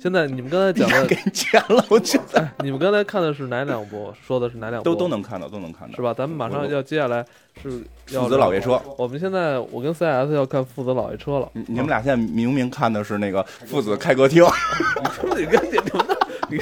[0.00, 4.14] 现在你们刚才讲的给，你钱了，我觉得哎，你们刚才看的是哪两部？
[4.24, 4.88] 说的是哪两部？
[4.88, 6.14] 都都能看到，都能看到，是吧？
[6.14, 7.26] 咱们马上要接下来
[7.60, 8.80] 是要父子老爷车。
[8.96, 11.50] 我们现在我跟 CS 要看父子老爷车了。
[11.54, 14.44] 你你们俩现在明明看的是那个父子开歌厅。
[15.36, 16.16] 你跟你们的，
[16.48, 16.58] 你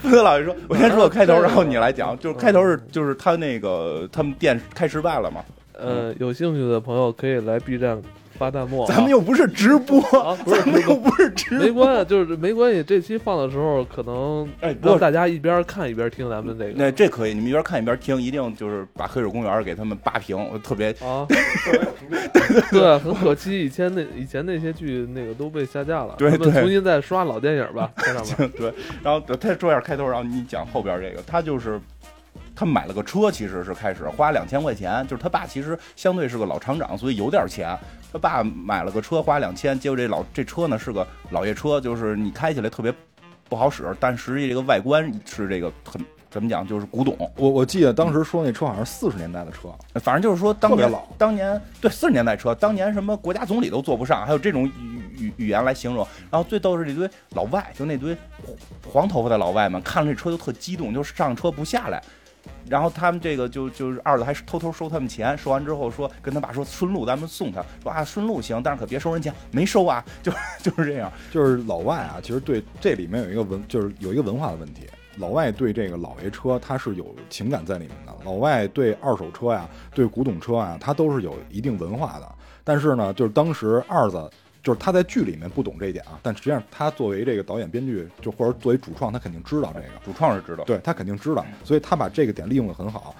[0.00, 2.18] 父子老爷说，我先说个开头，然后你来讲。
[2.18, 5.44] 就是开头是就是他那个他们店开失败了嘛，
[5.82, 8.00] 呃，有兴趣的朋友可以来 B 站
[8.38, 8.86] 发弹幕啊。
[8.88, 11.58] 咱们又不是直播，啊不是 咱们又不是直播。
[11.58, 12.82] 没关系，就是没关系。
[12.82, 21.26] 这期放的时候，可能哎，不让大家一边看一边听咱们这个那这可以，你们一边看一边听，一定就是把黑水公园给他们扒平，我特别啊。
[22.70, 28.50] 对，很可惜，以前那以前那些剧那个都被下架了，对对重新再刷老电影吧，在上面。
[28.58, 28.72] 对。
[29.02, 31.80] 然后他说一下开头，然后你讲后边这个，他就是。
[32.54, 37.76] 他买了个车，其实是开始花两千块钱，就是他爸其实相对是个老厂长，所以有点钱。
[38.12, 42.92] 他爸买了个车，花两千，结果这老这车呢是个老爷车，就是你开起来特别
[43.48, 47.16] 不好使，但实际这个外观是这个很怎么讲，就是古董。
[47.36, 56.06] 我我记得当时说那车好像是四十年代的车，反正就是说，当年特别老当年对四十年代车，当年什么国家总理都坐不上，还有这种语语语言来形容。
[56.30, 58.14] 然后最逗是这堆老外，就那堆
[58.86, 62.02] 黄头发的老外们，看了这车就特激动，就上车不下来。
[62.68, 70.32] 然后他们这个就就是二子还偷偷收他们钱，收完之后说跟他爸说顺路咱们送他，说啊顺路行，但是可别收人钱，没收啊， 就
[70.62, 71.12] 就是这样。
[71.30, 74.86] 就是老外啊，其实对这里面有一个文，就是有一个文化的问题。
[75.18, 78.14] 老外对这个老爷车，他是有情感在里面的。
[78.24, 82.26] 老外对二手车呀，对古董车啊，他都是有一定文化的。
[82.64, 84.30] 但是呢，就是当时二子，
[84.62, 89.86] 就是他在剧里面不懂这一点啊，但实际上他作为这个导演、编剧，就或者作为主创，他肯定知道这个。
[90.04, 93.14] 主创是知道，对他肯定知道，所以他把这个点利用的很好。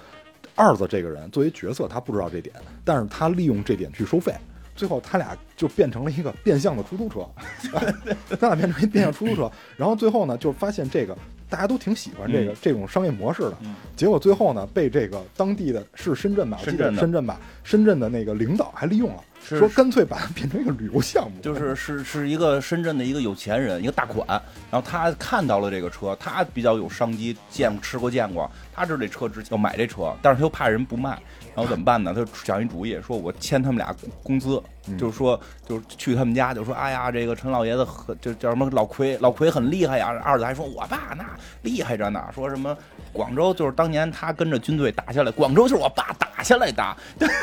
[0.55, 4.33] 二子这个人作为角色，他不知道这点，但是他利用这点去收费，
[4.75, 7.27] 最后他俩就变成了一个变相的出租车，
[8.39, 11.17] 他俩变成一变相出租车，然后最后呢，就发现这个
[11.53, 12.55] 大家都挺喜欢这个、嗯。
[12.59, 13.75] 这种商业模式的，嗯。
[13.95, 24.27] 结果最后呢，被这个当地的是深圳吧，深圳的深圳吧，深圳的那个领导还利用了，说干脆把它变成一个旅游项目，就是是是一个深圳的一个有钱人，一个大款，
[24.71, 31.21] 然后他看到了这个车，他比较有商机，见吃过见过，他知道这车值要买这车，但是他又怕人不卖，
[31.55, 32.13] 然后怎么办呢？
[32.13, 40.19] 他就想一主意，说我签他们俩工资，嗯就是说就是去他们家，就说哎呀，这个陈老爷子很就叫什么老奎，老奎很厉害呀。
[40.23, 41.23] 二子还说我爸那
[41.61, 42.75] 厉害着呢，说什么
[43.11, 46.97] 广州就是当年他跟着军队打下来，广州就是我爸打下来的。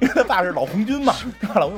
[0.00, 1.14] 因为他爸是老红军嘛，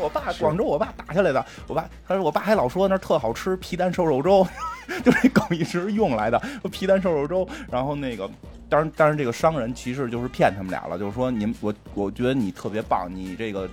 [0.01, 1.45] 我爸广州，我爸打下来的。
[1.67, 4.47] 我爸他说我爸还老说那儿特好吃皮蛋瘦肉粥，
[5.05, 7.49] 就这梗一直用来的，说皮蛋瘦肉粥。
[7.71, 8.29] 然后那个，
[8.69, 13.69] 当然当然这个商人其实就是骗他们俩了，就是说你们我我觉得你特别棒，你这个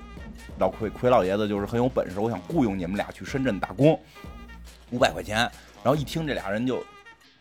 [0.59, 3.99] 老奎奎老爷子就是很有本事，我想雇佣你们俩去深圳打工，
[4.91, 5.37] 五百块钱。
[5.83, 6.83] 然后一听这俩人就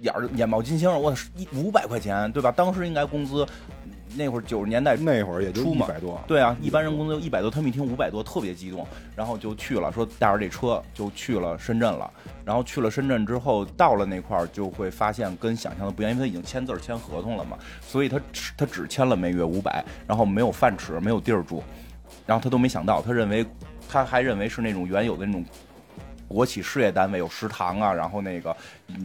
[0.00, 2.52] 眼儿眼冒金星，我一五百块钱对吧？
[2.52, 3.46] 当时应该工资
[4.14, 12.10] 那会儿九十年代那会儿也就出嘛一百多，对啊，一般人工资一百多，他们一听五百多，特别激动，然后就去了，说带着这车就去了深圳了。
[12.46, 21.60] 然后去了深圳之后，到了那块儿就会发现跟想象的不一样，因为他已经签字儿签合同了嘛，所以他只他只签了每月五百，然后没有饭吃，没有地儿住，
[22.24, 23.44] 然后他都没想到，他认为
[23.88, 25.44] 他还认为是那种原有的那种
[26.28, 28.56] 国企事业单位有食堂啊，然后那个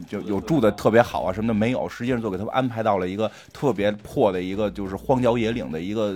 [0.08, 6.16] 就有住的特别好啊什么的没有，实际上就给他们安排到了一个特别破的一个就是荒郊野岭的一个。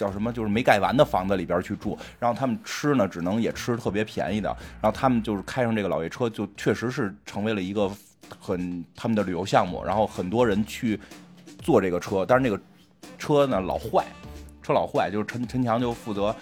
[0.00, 0.32] 叫什么？
[0.32, 4.48] 就是没盖完的房子里边去住，然后他们吃呢，只能也吃特别便宜的。
[4.80, 7.90] 然后他们就是开上这个老爷车，就确实是成为了一个
[8.40, 9.84] 很他们的旅游项目。
[9.84, 10.98] 然后很多人去
[11.58, 12.58] 坐这个车，但是那个
[13.18, 14.06] 车呢老坏，
[14.62, 16.34] 车老坏，就是陈陈强就负责，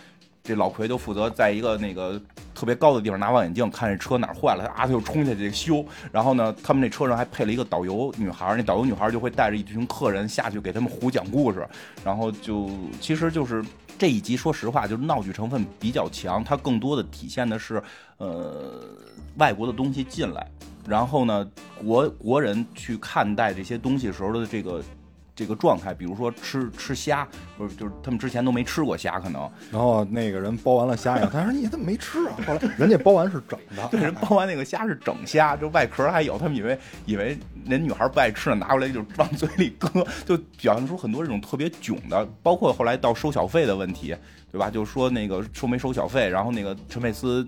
[0.48, 2.18] 这老奎就负责在一个那个
[2.54, 5.84] 特别高的地方拿望远镜看这车哪儿坏了，啊他就冲下去修。
[6.10, 11.68] 然后呢，他们那车上还配了一个导游女孩，那导游女孩就会带着一群客人下去给他们胡讲故事。
[12.02, 13.62] 然后就其实就是
[13.98, 17.82] 这一集，说实话，就是闹剧成分比较强，它更多的体现的是
[18.16, 18.82] 呃
[19.36, 20.50] 外国的东西进来，
[20.86, 21.46] 然后呢
[21.84, 24.82] 国国人去看待这些东西时候的这个。
[25.38, 27.24] 这个状态，比如说吃吃虾，
[27.56, 32.34] 不是就是他们之前都没吃过虾，可能然后那个人剥完了虾以后，他说你怎么没吃啊？
[32.44, 36.76] 后来人家剥完是整的，对人剥完那个虾是整虾，就外壳还有，他们以为
[37.06, 39.88] 以为人女孩不爱吃呢，拿过来就往嘴里搁，
[40.26, 44.16] 就表现出很多这种特别囧的，包括后来到收小费的问题，
[44.50, 44.68] 对吧？
[44.68, 47.46] 就说那个收没收小费，然后那个陈佩斯。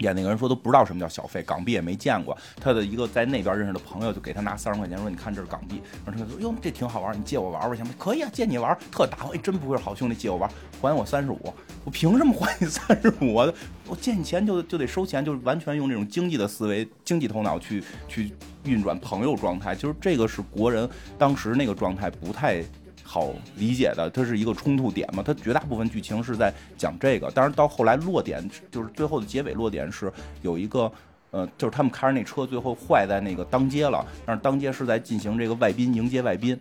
[0.00, 2.36] 演那个人说都不知道什么叫小费，港币也没见过。
[2.60, 5.80] 他的一个在那边认识的朋友就给他拿三十块钱，说你看这是港币。
[6.04, 7.94] 然后他说哟这挺好玩，你借我玩玩行吗？
[7.98, 9.30] 可以啊，借你玩，特大方。
[9.30, 11.38] 哎，真不愧是好兄弟，借我玩，还我三十五。
[11.84, 13.32] 我凭什么还你三十五？
[13.32, 13.54] 我
[13.88, 18.32] 我借你钱就就得收钱，就完全用这种经济的思维、经济头脑去去
[18.64, 19.74] 运转朋友状态。
[19.74, 20.88] 就是这个是国人
[21.18, 22.64] 当时那个状态不太。
[23.12, 25.20] 好理解的，它是一个冲突点嘛？
[25.20, 30.92] 它绝大部分剧情是在讲这个，当然到后来落点就是最后的结尾落点是有一个，
[31.32, 36.56] 呃，就是他们开着那车最后坏在那个当街了，但是当街是在进行这个外宾迎接外宾，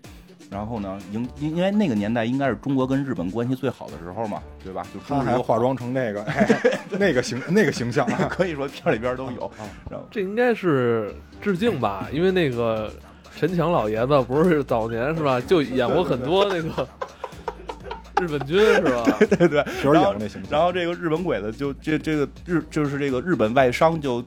[0.49, 4.83] 然后呢迎因因为那个年代应该是中国跟日本关系最好的时候嘛，对吧？
[4.91, 6.25] 就他还化妆成那个
[6.97, 9.51] 那个形那个形象， 可以说片里边都有。
[9.87, 12.91] 然后这应该是致敬吧，因为那个。
[13.39, 16.85] 陈强老爷子不是早年是吧，就演过很多那个
[18.19, 19.01] 日本军是吧？
[19.17, 20.51] 对对对，就是演那形象。
[20.51, 24.21] 然后这个日本鬼子就这这个日就是这个日本外商就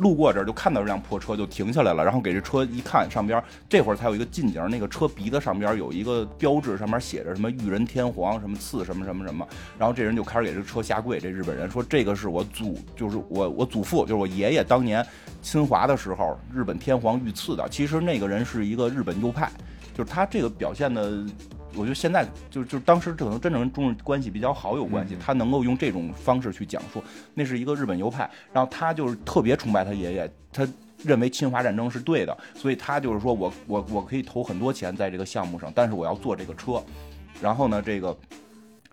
[0.00, 9.46] 路过这儿就看到这辆破车就停下来了，然后给这车一看上边这会儿才有一个近景，那个车鼻子上边有一个标志，上面写着什么裕仁天皇什么赐什么什么什么，
[9.78, 15.06] 然后这人就开始给这车下跪，这日本人说这个是我祖就是我我祖父就是我爷爷当年。
[15.42, 17.66] 侵华的时候，日本天皇御赐的。
[17.70, 19.50] 其实那个人是一个日本右派，
[19.96, 21.24] 就是他这个表现的，
[21.74, 25.16] 我觉得现在就就当时可能真正跟中日关系比较好有关系。
[25.20, 27.02] 他能够用这种方式去讲述，
[27.34, 28.28] 那是一个日本右派。
[28.52, 30.66] 然后他就是特别崇拜他爷爷，他
[31.02, 36.82] 认为侵华战争是对的，所以他就是说我我我可以投很多钱在这个项目上，但是我要做这个车。
[37.40, 38.16] 然后呢，这个。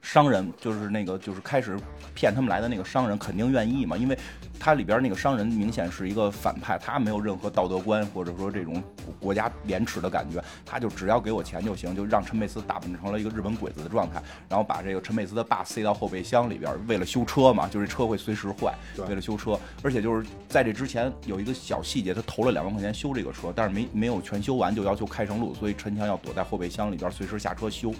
[0.07, 1.77] 商人就是那个，就是开始
[2.15, 4.17] 骗他们来的那个商人，肯定愿意嘛，因为
[4.57, 8.81] 他里边那个商人明显是一个反派，他没有任何道德观或者说这种
[9.19, 18.73] 国家廉耻的感觉，他就只要给我钱就行，就让陈佩斯打扮成了一个日本鬼子的状态，然后把这个陈佩斯的爸塞到后备箱里边，为了修车嘛，就是车会随时坏，
[19.09, 27.93] 为了修车， 而且就是在这之前有一个小细节，他投了两万块钱修这个车，但是没没有全修完就要求开上路，所以陈强要躲在后备箱里边随时下车修，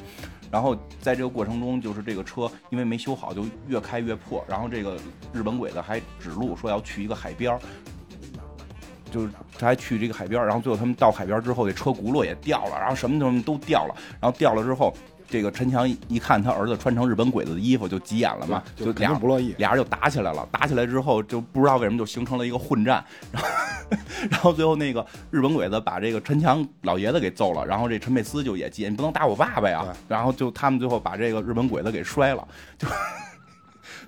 [0.49, 1.96] 然后在这个过程中就是。
[1.97, 4.45] 是这个车因为没修好，就越开越破。
[4.47, 4.97] 然后这个
[5.33, 7.59] 日本鬼子还指路说要去一个海边，
[9.11, 9.29] 就是
[9.59, 10.41] 他还去这个海边。
[10.45, 13.95] 然后最后他们到海边之后，这车轱辘也掉了，然后什么什么都掉了。
[14.21, 14.95] 然后掉了之后。
[15.29, 20.47] 这个陈强一看他儿子穿成日本鬼子的衣服，就急眼了嘛，就俩不乐意，俩人就打起来了。
[20.51, 23.03] 打起来之后，就不知道为什么就形成了一个混战。
[23.31, 23.49] 然后，
[24.31, 27.65] 然后最后那个日本鬼子把这个陈强老爷子给揍了。
[27.65, 29.85] 然后这陈佩斯就也急，你不能打我爸爸呀。
[30.07, 32.47] 然后就他们最后把这个日本鬼子给摔了，
[32.77, 32.87] 就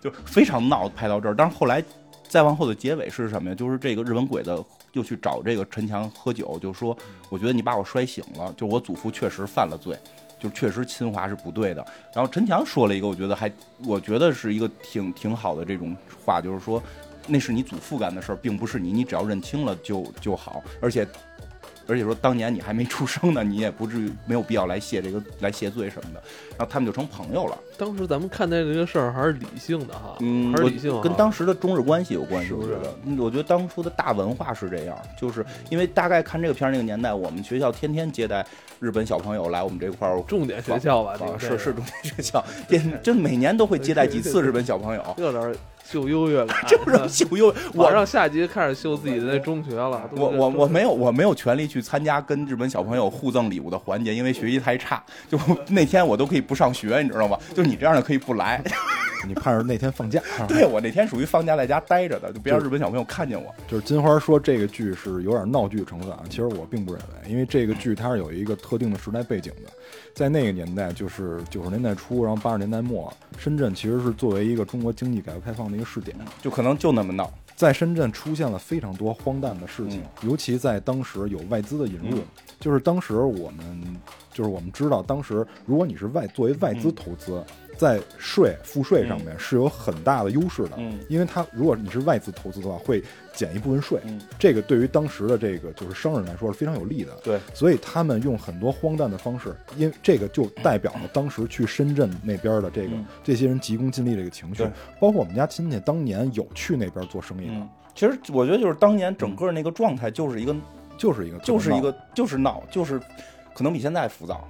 [0.01, 0.87] 就非常闹。
[0.87, 1.83] 拍到这儿，但是后来
[2.27, 3.55] 再往后的结尾是什么呀？
[3.55, 4.63] 就是这个日本鬼子
[4.93, 6.97] 又去找这个陈强喝酒，就说
[7.29, 9.97] ：“我觉得你把我摔醒了，就我祖父确实犯了罪。”
[10.39, 11.85] 就确实侵华是不对的。
[12.13, 13.51] 然后陈强说了一个，我觉得还，
[13.85, 16.81] 我觉得是一个挺挺好的这种话，就是说，
[17.27, 20.63] 那是你祖父干的事儿，并不是你，你只要认清了就就好。
[20.81, 21.05] 而且，
[21.89, 26.21] 而且说当年你还没出生呢，你也不至于没有必要来谢这个来谢罪什么的。
[26.57, 27.57] 然后他们就成朋友了。
[27.77, 32.51] 当时咱们看待这个事儿还是理性的哈，嗯，还是理性，跟当时的中日关系有关系。
[32.51, 38.45] 我觉得，我觉得当初的大文化是这样，就是因为大概看这个片儿那个年代，我们学校天天接待
[38.79, 45.55] 日本小朋友来我们这块儿，重点学校吧，是是重点学校，天就每年都会接待几次日本小朋友，有点
[45.89, 47.55] 秀优越感， 就是秀优。
[47.73, 57.37] 我让下级开始秀自己的那中学了，我我我没有我没有权利去参加跟日本小朋友互赠礼物的环节，因为学习太差，就 那天我都可以不上学，你知道吗？
[57.55, 57.63] 就。
[57.69, 58.59] 你这样的可以不来。
[59.27, 60.19] 你盼着那天放假。
[60.39, 63.53] 啊对我那天属于放假在家待着的，就别让日本小朋友看见我。
[63.67, 69.71] 就是金花说这个剧是有点闹剧成分啊，其实我并不认为，因为这个剧它是有一个特定的时代背景的，
[70.13, 77.31] 在那个年代，就是九十年代初，然后八十年代末，深圳其实是作为一个中国经济改革开放的一个试点，就可能就那么闹。
[77.55, 82.23] 在深圳出现了非常多荒诞的事情，尤其在当时有外资的引入，嗯。
[82.59, 83.97] 就是当时我们
[84.33, 87.41] 就是我们知道，当时如果你是外作为外资投资，
[87.79, 90.99] 在税赋税上面是有很大的优势的，嗯。
[91.07, 93.01] 因为它如果你是外资投资的话，会
[93.31, 94.19] 减一部分税，嗯。
[94.37, 97.13] 这个对于当时的这个就是商人来说是非常有利的。
[97.23, 103.05] 对，所以他们用很多荒诞的方式，因为这个就代表了当时去深圳那边的这个、嗯。
[103.23, 104.63] 这些人急功近利这个情绪。
[104.63, 110.53] 对，包括我们家亲戚当年有去那边做生意的，嗯，其实我觉得就是当年整个那个状态就是一个
[110.97, 112.99] 就是一个就是一个就是闹，就是
[113.53, 114.45] 可能比现在浮躁。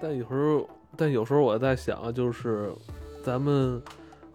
[0.00, 2.70] 但有时候，但有时候我在想啊，就是
[3.22, 3.80] 咱们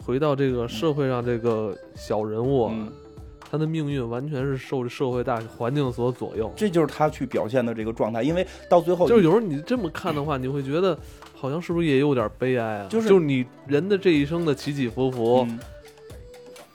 [0.06, 2.92] 回到这个社会上，这个小人物啊，嗯，
[3.40, 6.52] 他的命运完全是受社会大环境所左右。
[6.56, 10.98] 这就是他去表现的这个状态，因为到最后就是有时候你这么看的话，你会觉得
[11.34, 12.88] 好像是不是也有点悲哀啊？
[12.90, 15.60] 就是就是你人的这一生的起起伏伏，嗯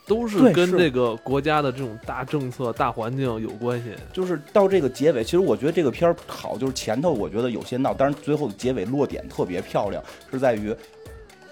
[0.06, 3.90] 都是跟这个国家的这种大政策、大环境有关系。
[4.12, 10.74] 就是到这个结尾，其实我觉得这个片儿好，就是前头我觉得有些闹，但是最后的结尾落点特别漂亮，是在于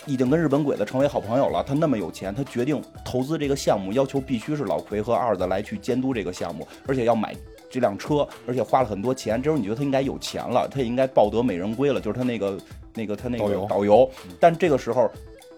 [0.06, 1.64] 已经跟日本鬼子成为好朋友了。
[1.64, 7.34] 他那么有钱，他决定投资这个项目，要求必须是老奎和二子来去监督这个项目，而且要买
[7.68, 9.42] 这辆车，而且花了很多钱。
[9.42, 12.56] 这时候你觉得他应该有钱了，他也应该抱得美人归了，就是他那个
[12.94, 14.10] 那个他那个导游导游。
[14.38, 15.10] 但这个时候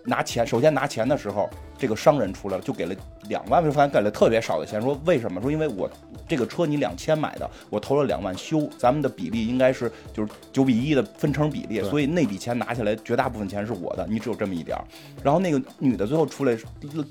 [0.07, 2.95] 拿钱，首先拿钱的时候，这个商人出来了，就给了
[3.29, 5.41] 两万，就发现给了特别少的钱，说为什么？
[5.41, 5.91] 说因为我
[6.29, 14.85] 这个车你两千买的，我投了两万修，咱们的比例应该是就是九比一的分成比例，所以那笔钱拿下来，绝大部分钱是我的，你只有这么一点儿。
[15.23, 16.57] 然后那个女的最后出来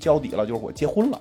[0.00, 1.20] 交底了，就是我结婚了。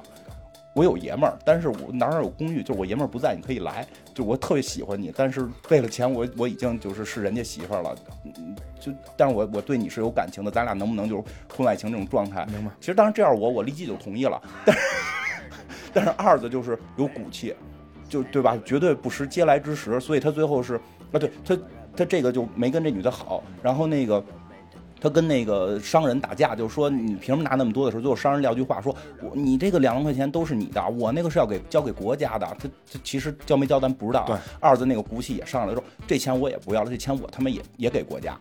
[0.76, 3.88] 我有爷们儿，但是我哪儿有公寓，就是我爷们儿不在，你可以来。
[4.13, 7.95] 就我特别喜欢你，但是为了钱，我我已经就是是人家媳妇儿了。
[8.26, 11.23] 嗯，就但是我我对你是有感情的，咱俩能不能就是
[11.55, 12.45] 婚外情这种状态？
[12.47, 12.69] 明白？
[12.82, 14.82] 其实当然这样我我立即就同意了，但是
[15.93, 17.55] 但是二子就是有骨气，
[18.09, 18.57] 就对吧？
[18.65, 20.76] 绝对不识嗟来之食，所以他最后是
[21.13, 21.57] 啊，对他
[21.95, 24.21] 他这个就没跟这女的好，然后那个。
[25.06, 32.58] 他跟那个商人打架，就说你凭什么拿那么多的时候，最后商人撂句话说：“我你这个两万块钱都是你的，我那个是要给交给国家的。
[32.58, 34.26] 他”他其实交没交咱不知道啊。
[34.26, 38.36] 对二子那个骨气也上来了说：“这钱我也不要了，这钱我他妈也也给国家。”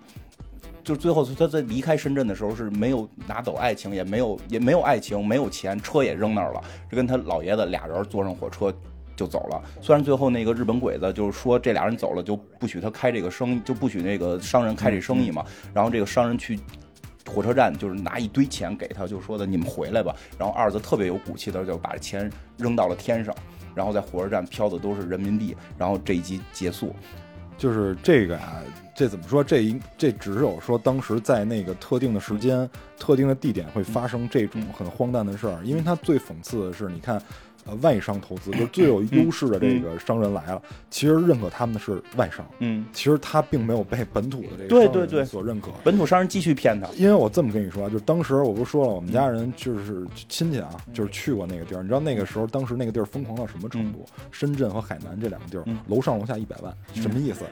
[0.83, 8.73] 就是最后他在离开深圳的时候是没有拿走爱情，也没有也没有爱情，没有钱，车也扔那儿了，就跟他老爷子俩人坐上火车
[9.17, 9.63] 就走了。
[9.81, 15.45] 虽然最后那个日本鬼子就是说这俩人走了就不许他开这个生意，就不许那个商人开这生意嘛。
[15.73, 16.59] 然后这个商人去
[17.27, 20.15] 火车站就是拿一堆钱给他，就说的你们回来吧。
[20.39, 23.35] 然后二子特别有骨气的就把钱扔到了天上，
[23.75, 25.57] 然后在火车站飘的都是人民币。
[25.79, 26.95] 然后这一集结束，
[27.57, 28.63] 就是这个啊，
[28.95, 29.43] 这怎么说？
[29.43, 37.23] 这一这只有说当时在那个特定的时间、特定的地点会发生这种很荒诞的事儿，因为它最讽刺的是，你看。
[37.67, 40.61] 呃，外商投资就是最有优势的这个商人来了，
[40.91, 45.69] 其实认可他们的是外商，嗯，其实他并没有被本土的这个商人对对对所认可。
[45.83, 46.89] 本土商人继续骗他。
[46.97, 51.83] 因为我这么跟你说啊，就是当时我不是说了，我们家人就是亲戚啊，就是去过那个地儿。
[51.83, 54.05] 你知道那个时候，当时那个地儿疯狂到什么程度？
[54.31, 57.45] 深圳和海南这两个地儿嗯，楼上楼下一百万，什么意思？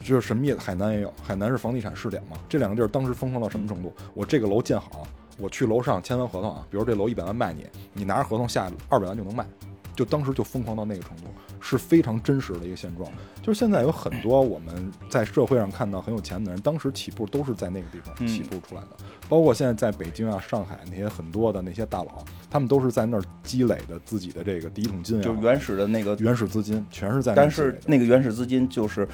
[0.00, 0.58] 就是什么意思？
[0.58, 2.36] 海南也有，海南是房地产试点嘛。
[2.48, 3.94] 这两个地儿当时疯狂到什么程度？
[4.14, 5.06] 我这个楼建好，
[5.38, 9.46] 我去楼上签完合同啊，比如这楼一百万卖你，你拿着合同下二百万就能卖。
[9.94, 11.24] 就当时就疯狂到那个程度，
[11.60, 13.12] 是非常真实的一个现状。
[13.42, 18.88] 就是现在有很多我们在社会上看到很有钱的人，当时起步都是在那个地方嗯起步出来的。
[19.28, 27.78] 包括现在在北京啊、上海那些很多的那些大佬，他们都是在那儿积累的自己的这个第一桶金啊，就原始的那个，原始资金，全是在那但是。
[27.86, 29.06] 那个原始资金就是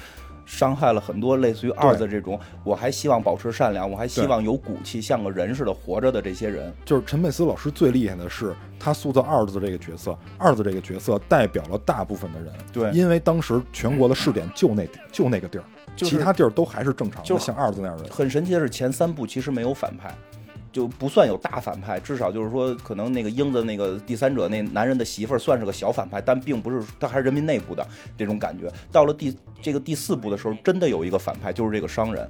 [0.49, 6.73] 伤害了很多类似于二子这种，我还希望保持善良，我还希望有骨气，像个人似的活着的这些人。
[6.83, 15.63] 就是陈佩斯老师最厉害的是，他塑造二子这个角色，二子这个角色代表了大部分的人，对因为当时全国的试点就那就那个地儿，
[15.95, 18.11] 就是其他地儿都还是正常的，就像二子那样的人。
[18.11, 20.11] 很神奇的是，前三部其实没有反派。
[20.71, 27.85] 就不算有大反派，至少就是说，可能那个英子那个第三者那男人的媳妇儿算是个小反派，但并不是他还是人民内部的
[28.17, 28.71] 这种感觉。
[28.91, 32.29] 到了第这个第四部的时候，真的有一个反派，就是这个商人。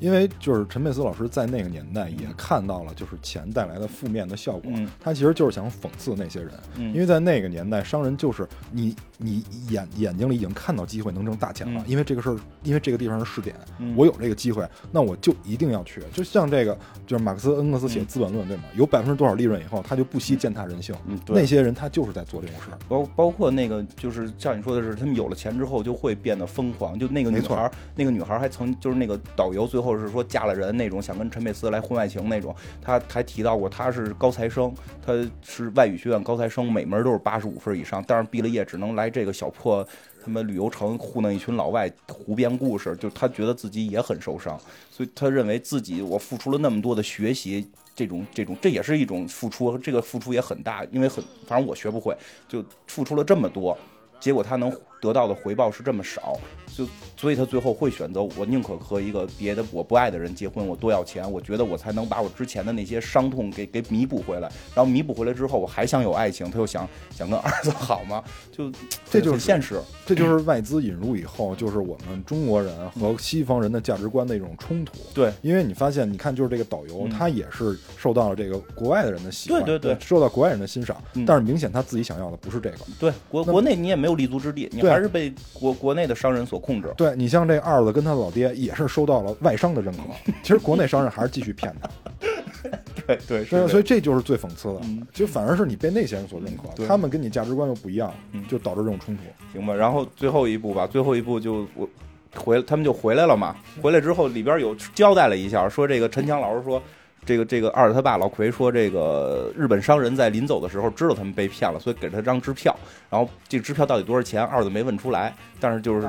[0.00, 16.02] 因为就是陈佩斯老师在那个年代也看到了就是钱带来的负面的效果，嗯他其实就是想讽刺那些人，嗯因为在那个年代，商人就是你你眼眼睛里已经看到机会能挣大钱了，嗯因为这个事儿，因为这个地方是试点，嗯我有这个机会，那我就一定要去。
[16.12, 16.76] 就像这个，
[17.06, 18.64] 就是马克思恩格斯写《资本论》对吗？
[18.74, 20.94] 有百分之多少利润以后，他就不惜践踏人性。
[21.26, 22.78] 那些人他就是在做这种事儿。
[22.88, 26.98] 包包括那个，就是像你说的是，他们有了钱之后就会变得疯狂。
[26.98, 32.54] 就那个女孩，那个女孩还曾就是那个导游，最后或者是说嫁了人那种，想跟陈佩斯来婚外情那种。
[32.82, 34.70] 她还提到过，她是高材生，
[35.00, 39.82] 她是外语学院高材生，每门都是八十五分以上，但是毕了业只能来这个小破
[40.22, 42.94] 他们旅游城糊弄一群老外，胡编故事。
[42.96, 44.60] 就她觉得自己也很受伤，
[44.90, 47.66] 所以她认为自己我付出了那么多的学习。
[47.96, 52.16] 这种这种，这也是一种付出，这个付出也很大，因为很，反正我学不会，
[52.46, 53.76] 就付出了这么多，
[54.20, 54.70] 结果他能
[55.02, 56.38] 得到的回报是这么少，
[56.78, 68.22] 就所以他最后会选择我宁可和一个别的我不爱的人结婚，我多要钱，我觉得我才能把我之前的那些伤痛给给弥补回来，然后弥补回来之后，我还想有爱情，他又想想跟儿子好吗，
[68.52, 68.70] 就
[69.10, 74.92] 这就是现实，这就是外资引入以后，就是我们中国人和西方人的价值观的一种冲突。
[75.12, 80.96] 对，因为你发现，你看，就是这个导游，嗯他也是受到了这个国外的人的喜欢，对对对受到国外人的欣赏。
[81.14, 82.76] 嗯但是明显他自己想要的不是这个。
[83.00, 86.92] 对国国内你也没有立足之地，你还是被国国内的商人所控制。
[86.96, 90.02] 对你像这二子跟他老爹也是收到了外商的认可，
[90.44, 91.88] 其实国内商人还是继续骗他，
[93.06, 99.22] 对对对，所以这就是最讽刺的嗯，就反而是你被那些人所认可，他们跟你价值观又不一样嗯，就导致这种冲突。
[99.52, 101.88] 行吧，然后最后一步吧，最后一步就我
[102.36, 103.56] 回他们就回来了嘛。
[103.82, 106.80] 回来之后里边有交代了一下，说这个陈强老师说，
[107.28, 112.74] 这个这个二子他爸老奎说，这个日本商人在临走的时候知道他们被骗了，所以给他张支票。
[113.10, 116.08] 然后这个支票到底多少钱，二子没问出来，但是就是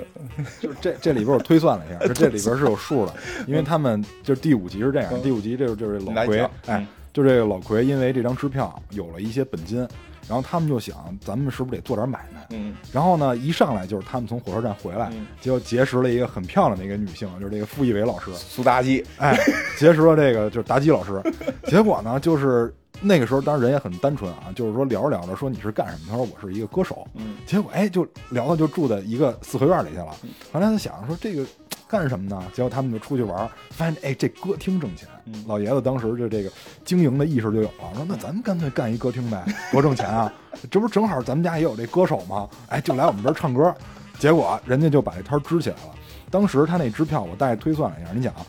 [0.58, 3.12] 就是这这里边我推算了一下，就这里边是有数的，
[3.46, 9.86] 因为他们就是第五集是这样，第五集这个就是老奎哎，就这个老奎因为这张支票有了一些本金，
[10.30, 12.46] 然后他们就想咱们是不是得做点买卖？
[12.50, 12.76] 嗯。
[12.92, 15.26] 然后呢，一上来就是他们从火车站回来，嗯。
[15.40, 19.36] 结果结识了一个很漂亮的一个女性，就是这个傅艺伟老师，苏妲己，哎，
[19.76, 21.20] 结识了这个就是妲己老师，
[21.66, 26.06] 结果呢，就是那个时候当然人也很单纯啊，就是说聊着聊着说你是干什么？
[26.08, 27.38] 他说我是一个歌手，嗯。
[27.44, 30.14] 结果哎就聊到就住在一个四合院里去了。
[30.52, 31.44] 后来他想说这个
[31.90, 32.40] 干什么呢？
[32.54, 35.08] 结果他们就出去玩，发现哎这歌厅挣钱。
[35.26, 36.50] 嗯老爷子当时就这个
[36.84, 40.32] 经营的意识就有了，说那咱们干脆干一歌厅呗， 多挣钱啊！
[40.70, 42.48] 这不是正好咱们家也有这歌手吗？
[42.68, 43.74] 哎，就来我们这儿唱歌。
[44.18, 45.94] 结果人家就把这摊支起来了。
[46.30, 48.46] 当时他那支票我大概推算了一下，你想啊，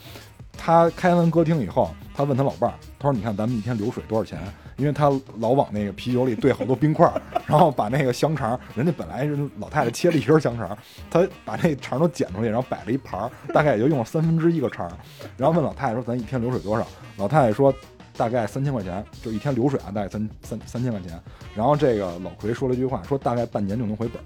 [0.58, 4.40] 他开完歌厅以后，他问他老伴儿，他说：“你看咱们一天流水多少钱？”
[4.82, 10.76] 因为他老往那个啤酒里兑好多冰块儿，然后把那个香肠，人家本来是老太太切了一根香肠，
[11.08, 14.98] 他把那肠都剪出去，然后摆了一盘儿，大概也就用了三分之一个肠儿。
[15.38, 17.72] 然后问老太太说：“咱一天流水多少？”老太太说
[18.18, 21.12] ：“大概三千块钱，就一天流水啊，大概三三三千块钱。”
[21.56, 24.26] 然后这个老奎说了一句话，说大概半年就能回本儿。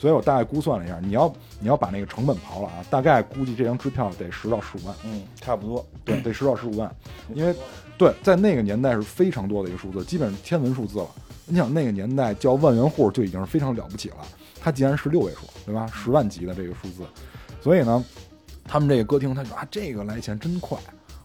[0.00, 4.96] 所以我大概估算了一下，你要你要把那个成本刨了啊，大概估计这张支票得十到十五万。
[5.04, 5.86] 嗯，差不多。
[6.04, 6.92] 对，得十到十五万，
[7.32, 7.54] 因为
[8.02, 11.06] 对，在那个年代是非常多的一个数字，基本上天文数字了。
[11.46, 14.16] 你想那个年代叫万元户就已经是非常了不起了，
[14.60, 15.86] 它竟然是六位数，对吧？
[15.94, 17.04] 十万级的这个数字，
[17.60, 18.04] 所以呢，
[18.64, 20.76] 他们这个歌厅他说啊，这个来钱真快。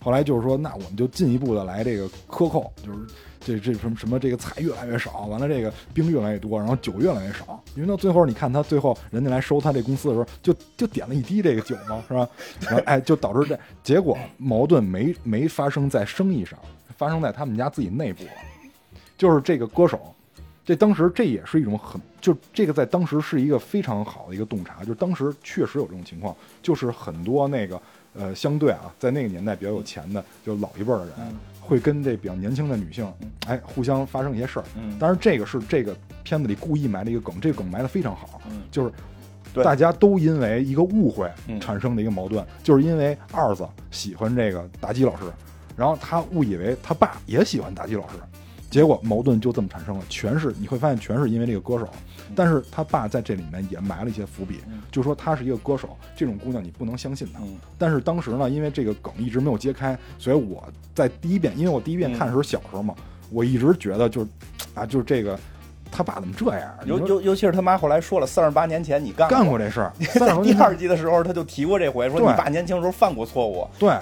[0.07, 2.99] 后来就是说，那我们就进一步的来这个克扣，就是
[3.41, 7.61] 这这什么什么这个菜越来越少，完了这个冰越来越多，然后酒越来越少。
[7.75, 12.25] 因为到最后，你看他最后人家来收他这公司的时候，就就点了一滴这个酒嘛，是吧？
[12.61, 16.57] 然后哎，就导致这结果矛盾没没发生在生意上，
[16.95, 18.23] 发生在他们家自己内部。
[19.17, 20.15] 就是这个歌手，
[20.63, 27.81] 这当时这也是一种很，就这个在当时是一个非常好的一个洞察，就是当时确实有这种情况，就是很多那个
[28.17, 31.35] 呃相对啊，在那个年代比较有钱的，就老一辈儿的人，嗯。
[31.61, 33.11] 会跟这比较年轻的女性，
[33.45, 34.65] 哎，互相发生一些事儿。
[34.77, 34.97] 嗯。
[34.97, 38.91] 当然，这个是这个片子里故意埋的一个梗，这个梗埋的非常好，嗯就是。
[39.63, 41.59] 大家都因为一个误会嗯。
[41.59, 45.23] 产生的一个矛盾，就是因为二子喜欢这个妲己老师，
[45.75, 48.13] 然后他误以为他爸也喜欢妲己老师，
[48.69, 51.87] 结果矛盾就这么产生了，全是你会发现全是因为这个歌手，
[52.35, 54.81] 但是他爸在这里面也埋了一些伏笔，嗯。
[54.91, 57.39] 就说他是一个歌手，这种姑娘你不能相信她。
[57.41, 57.57] 嗯。
[57.77, 60.63] 但是当时呢，因为这个梗一直没有揭开，所以我
[60.93, 62.93] 在第一遍，因为我第一遍看的时候小时候嘛，
[63.31, 64.27] 我一直觉得就是
[64.73, 65.39] 啊，就是这个
[65.89, 66.69] 他爸怎么这样？
[66.85, 73.65] 尤尤尤其是他妈后来说了，三十八年前你干干过过这事儿， 在第二季的时候，他就提过这回，说你爸年轻时候犯过错误。
[73.79, 73.97] 对，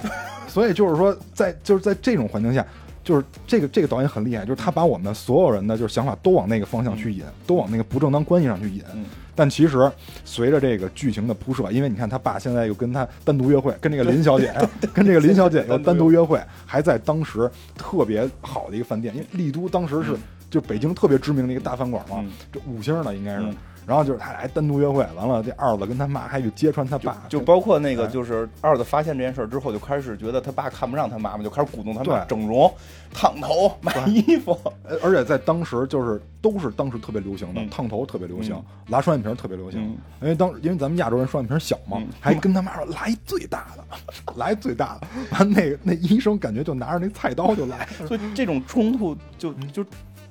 [0.47, 2.65] 所以就是说在就是在这种环境下，
[3.05, 8.83] 就是这个这个导演很厉害，就是他把我们所有人的就是想法都往那个方向去引，都往那个不正当关系上去引。
[8.95, 9.05] 嗯。
[9.35, 9.91] 但其实
[10.23, 14.51] 随着这个剧情的铺设，因为你看他爸现在又跟他单独约会，跟这个林小姐，
[14.91, 20.15] 跟这个林小姐又单独约会，还在当时特别好的一个饭店，因为丽都当时是
[20.49, 23.43] 就北京特别知名的一个大饭馆嘛嗯，这五星的应该是。
[23.43, 23.55] 嗯。
[23.85, 32.71] 然后就是他俩还单独约会，完了这二子跟他妈还去揭穿他爸，就包括那个，哎就是二子发现这件事儿之后，就开始觉得他爸看不上他妈妈，就开始鼓动他妈整容、
[33.13, 34.57] 烫头、买衣服。
[34.83, 39.81] 呃而且在当时就是都是当时特别流行的，嗯烫头特别流行嗯，拉双眼皮儿特别流行。
[39.81, 45.07] 嗯因为当因为咱们亚洲人双眼皮儿小嘛，嗯还跟他妈说来最大的，来最大的。
[45.31, 49.85] 完那个那医生感觉就拿着那菜刀就来，所以这种冲突就就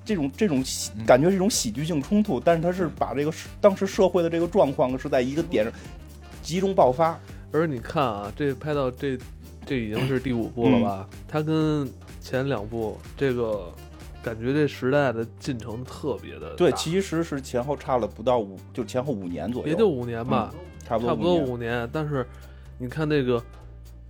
[0.05, 5.73] 这种这种喜感觉是一种喜剧性冲突，但是他是把这个当时社会的这个状况是在一个点上
[6.43, 7.19] 集中爆发。
[7.53, 9.17] 而你看啊，这拍到这
[9.65, 11.09] 这已经是第五部了吧？
[11.27, 11.89] 它跟
[12.21, 13.73] 前两部这个
[14.23, 20.53] 感觉这时代的进程特别的对，其实是前后差了不到五，就前后五年左右，也就五年吧，
[20.85, 21.37] 差不多差不多。
[21.37, 21.89] 五年。
[21.93, 22.27] 但是
[22.77, 23.41] 你看那个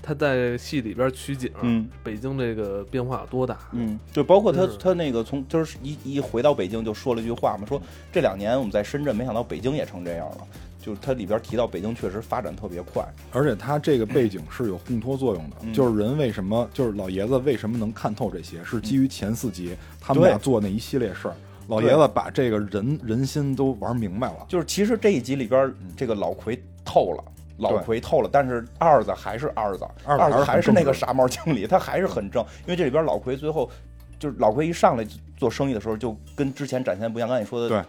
[0.04, 3.58] 他在戏里边取景，嗯北京这个变化有多大？
[3.72, 7.80] 嗯，就包括他他那个从就是一一回到北京就说了一句话嘛，说
[8.12, 10.38] 这两年我们在深圳，没想到北京也成这样了。
[10.84, 13.02] 就是它里边提到北京确实发展特别快，
[13.32, 21.34] 而且他这个背景是有烘托作用的，嗯就是人为什么就是老爷子为什么能看透这些，是基于前四集他们俩做那一系列事儿。
[21.68, 27.24] 老爷子把这个人人心都玩明白了，就是其实这一集里边这个老奎透了。
[27.58, 32.44] 老奎透了，但是二子还是二子，二子还是那个傻帽经理，他还是很正。
[32.62, 33.70] 因为这里边老奎最后
[34.18, 37.28] 就是老奎一上来做生意的时候，就跟之前展现不一样。
[37.28, 37.82] 刚才你说的，对，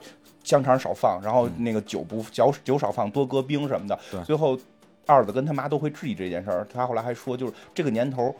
[0.43, 3.99] 香肠少放，然后那个酒不酒酒少放，多搁冰什么的。
[4.11, 4.57] 对最后
[5.07, 6.67] 二子跟他妈都会质疑这件事儿。
[6.71, 8.35] 他后来还说，就是这个年头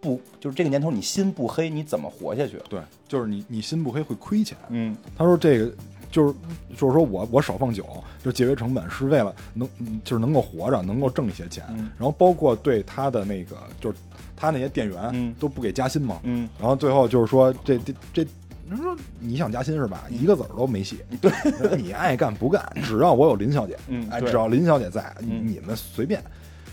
[0.00, 2.60] 不，就是这个年头你心不黑，你怎么活下去？
[2.68, 4.56] 对，就是你你心不黑会亏钱。
[4.68, 5.72] 嗯他说这个
[6.10, 6.34] 就是
[6.76, 7.86] 就是说我我少放酒，
[8.22, 11.64] 就节约成本，是为了能嗯就是能够活着，能够挣一些钱。
[11.70, 13.98] 嗯然后包括对他的那个就是
[14.36, 16.18] 他那些店员、嗯都不给加薪嘛。
[16.22, 18.26] 嗯，然后最后就是说这这这。
[18.70, 20.04] 你说你想加薪是吧？
[20.10, 20.96] 一个子儿都没写。
[21.22, 21.32] 对，
[21.80, 23.74] 你爱干不干，只要我有林小姐，
[24.10, 26.22] 哎，只要林小姐在，嗯你们随便。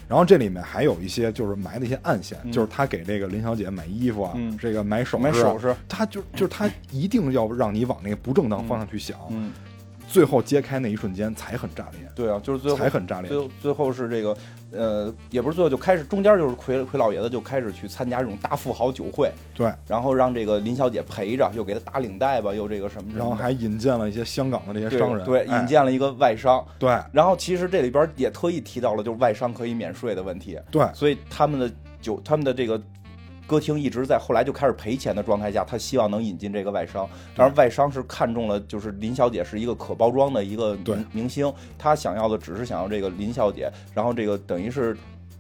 [0.08, 2.52] 然后这里面还有一些就是埋的一些暗线，嗯。
[2.52, 4.58] 就是他给这个林小姐买衣服啊，嗯。
[4.58, 9.52] 这个买首饰、啊，买首饰，他就就是他一定要让你往那个不正当方向去想，嗯，
[10.16, 13.28] 最后揭开那一瞬间才很炸裂，对啊，就是最后才很炸裂。
[13.30, 13.38] 最。
[13.38, 14.38] 后最后是这个，
[14.72, 25.60] 呃，也不是最后就开始，中间就是奎奎老爷子就开始去参加这种大富豪酒会，对，然后让这个林小姐陪着，又给他打领带吧，又这个什么然后还引荐了一些香港的这些商人，对，哎。
[25.60, 26.66] 引荐了一个外商。
[26.80, 26.98] 对。
[27.12, 30.88] 然后其实这里边也特意提到了，就是外商可以免税的问题，对。
[30.94, 31.70] 所以他们的
[32.02, 32.82] 酒，他们的这个
[33.48, 37.08] 歌厅一直在后来就开始赔钱的状态下，他希望能引进这个外商。
[37.36, 44.98] 当然，外商是看中了，就是林小姐是一个可包装的一个明明星，他想要的只是想要这个林小姐，然后这个等于是。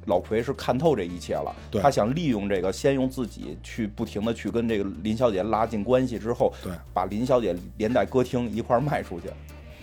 [0.07, 1.51] 老奎是看透这一切了，
[1.81, 9.31] 他想利用这个，先用自己去不停的去跟这个林小姐拉近关系，之后，对，把林小姐连带歌厅一块儿卖出去。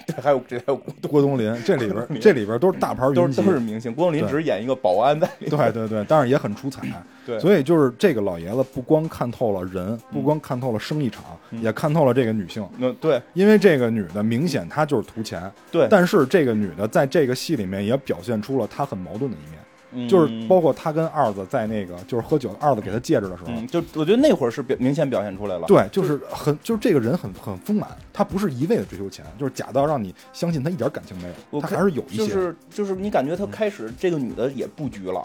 [0.06, 0.76] 这 还有这还有
[1.08, 5.50] 郭冬临这里边这里边都是大牌都是都是明星，郭冬临只是演一个保安在里面。
[5.50, 6.82] 对对对，但是也很出彩。
[7.24, 11.22] 对所以就是这个老爷子不光看透了人，不光看透了生意场，
[11.52, 12.66] 嗯也看透了这个女性。
[12.78, 19.61] 那对因为这个女的明显她就是图钱，对，但是这个女的在这个戏里面也表现出了她很矛盾的一面。
[19.92, 25.66] 嗯就是包括他跟二子在那个就是喝酒，二子给他戒指的时候，嗯，就我觉得那会儿是表明显表现出来了。
[25.66, 35.22] 对，就是很就是这个人很很丰满，他不是一味的追求钱，就是假到让你相信他一点感情没有，他我还是有一些，就是就是你感觉他开始这个女的也布局了，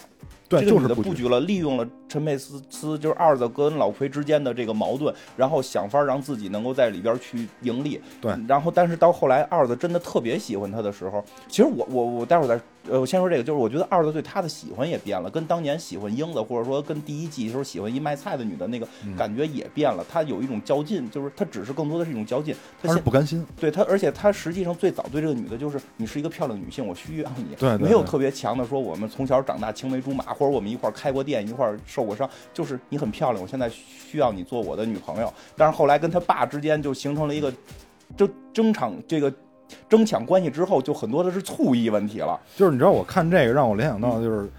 [0.47, 7.99] 对，这个女的就是布局，布局了，利用了陈佩斯斯就是二子跟老奎之间的这个矛盾，然后想法让自己能够在里边去盈利。
[8.21, 12.59] 对然后但是到后来二子真的特别喜欢他的时候，其实我我我待会儿再
[12.89, 20.05] 呃，我先说这个，就是我觉得二子对他的喜欢也变了，跟当年喜欢英子，或者说跟第一季时候喜欢一卖菜的女的那个嗯感觉也变了。
[20.09, 22.55] 他有一种较劲，就是他只是更多的是一种较劲。
[22.81, 35.33] 他他是不甘心，对他，而且他实际上最早对这个女的就是你是一个漂亮女性，我需要你，对对对没有特别强的说我们从小长大青梅竹马，或者我们一块儿开过店，一块儿受过伤，就是你很漂亮，我现在需要你做我的女朋友。
[35.55, 37.51] 但是后来跟他爸之间就形成了一个
[38.15, 39.33] 争争场这个
[39.89, 42.39] 争抢关系之后，就很多的是醋意问题了。
[42.55, 44.49] 就是你知道我看这个让我联想到就是。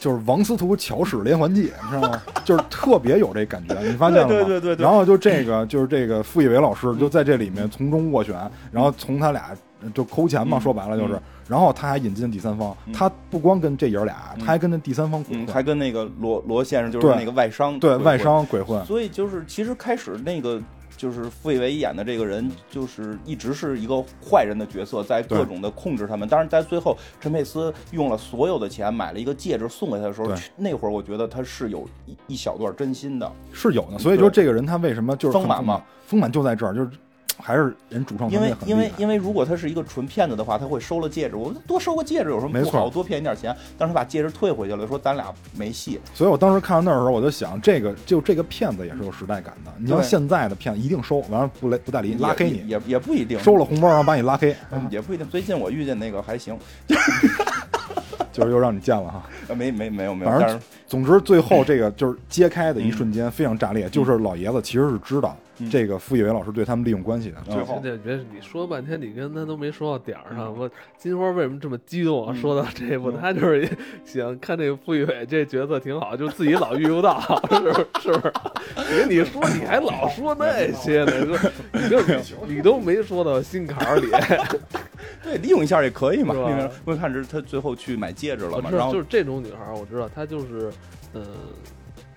[0.00, 2.22] 就是王司徒巧使连环计，你知道吗？
[2.46, 4.28] 就是特别有这感觉，你发现了吗？
[4.30, 8.32] 对对对对对然后就这个，就是这个傅艺伟老师就在这里面从中斡旋，
[8.70, 9.50] 然后从他俩
[9.92, 11.22] 就抠钱嘛，嗯说白了就是嗯。
[11.48, 18.80] 然后他还引进第三方，嗯他不光跟这爷俩，嗯他还跟那第三方鬼嗯，混，还跟那个罗罗先生就是那个外商对外商鬼混。
[18.86, 20.62] 所以就是其实开始那个
[20.98, 26.28] 就是傅艺伟演的这个人，就是一直是一个坏人的角色，在各种的控制他们。
[26.28, 35.80] 当然，在最后陈佩斯用了所有的钱买了一个戒指送给他的时候，那会儿我觉得他是有一一小段真心的，是有的，所以说这个人他为什么就是丰满嘛？
[36.04, 36.90] 丰满就在这儿，就是
[37.40, 42.90] 还是人主创因为因为因为如果他是一个纯骗子的话，他会收了戒指，我多收个戒指有什么没错不好？
[42.90, 46.00] 多骗你点钱，但是他把戒指退回去了，说咱俩没戏。
[46.14, 49.72] 所以我当时看到那儿的时候，我就想，这个就这个骗子也是有时代感的。
[49.78, 55.26] 你像现在的骗子一定收，完了不来不带理你，拉黑你，也也也不一定收了红包然后把你拉黑，嗯也不一定。
[55.28, 56.58] 最近我遇见那个还行，
[58.32, 59.22] 就是又让你见了哈。
[59.48, 67.36] 呃没没没有没有，反正总之，最后这个就是揭开的一瞬间非常炸裂，就是老爷子其实是知道嗯这个傅艺伟老师对他们利用关系的。
[67.48, 70.52] 嗯最别你说半天，你跟他都没说到点儿上。
[70.56, 72.32] 我金花为什么这么激动啊？
[72.34, 73.68] 嗯说到这一步，嗯他就是
[74.04, 77.20] 想看这个傅艺伟这角色挺好，就自己老遇不到，
[77.50, 77.86] 是不是？
[78.00, 78.32] 是不是？
[78.76, 81.36] 你跟你说，你还老说那些呢？
[81.38, 82.00] 说你就
[82.46, 84.08] 你都没说到心坎儿里。
[85.22, 86.34] 对，利用一下也可以嘛。
[86.34, 90.70] 是吧因看是他最后去买戒指了嘛，我知道，然后就是这种女孩，我知道她就是，
[91.14, 91.24] 嗯、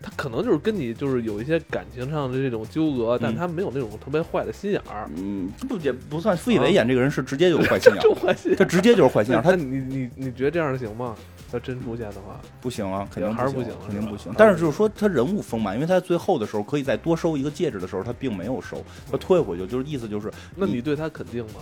[0.01, 5.09] 她可能就是跟你就是有一些感情上的这种纠葛，但他没有那种特别坏的心眼儿。
[5.17, 6.35] 嗯，不也不算。
[6.35, 8.55] 傅艺伟演这个人是直接就有坏心眼 就儿，坏心。
[8.55, 11.15] 他直接就是坏心眼儿，他你你你觉得这样行吗？
[11.51, 14.33] 他真出现的话，不行啊，肯定还是不不行肯定不行。
[14.37, 21.55] 但是就是说他人物丰满，因为他在最后的时候可以再多收一个戒指的时候，他并没有收，他退回去，就是意思就是，那你对他肯定吗？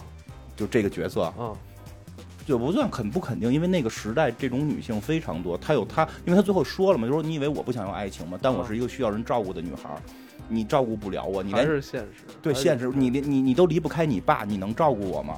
[0.55, 1.33] 就这个角色啊
[2.39, 8.37] 啊，就不算肯不肯定，因为那个时代这种女性非常多，她有她，因为她最后说了嘛，就说你以为我不想要爱情吗？
[8.41, 10.01] 但我是一个需要人照顾的女孩儿，
[10.47, 12.23] 你照顾不了我，你还连是现实？
[12.41, 15.37] 对现实，你连你你都离不开你爸，你能照顾我吗？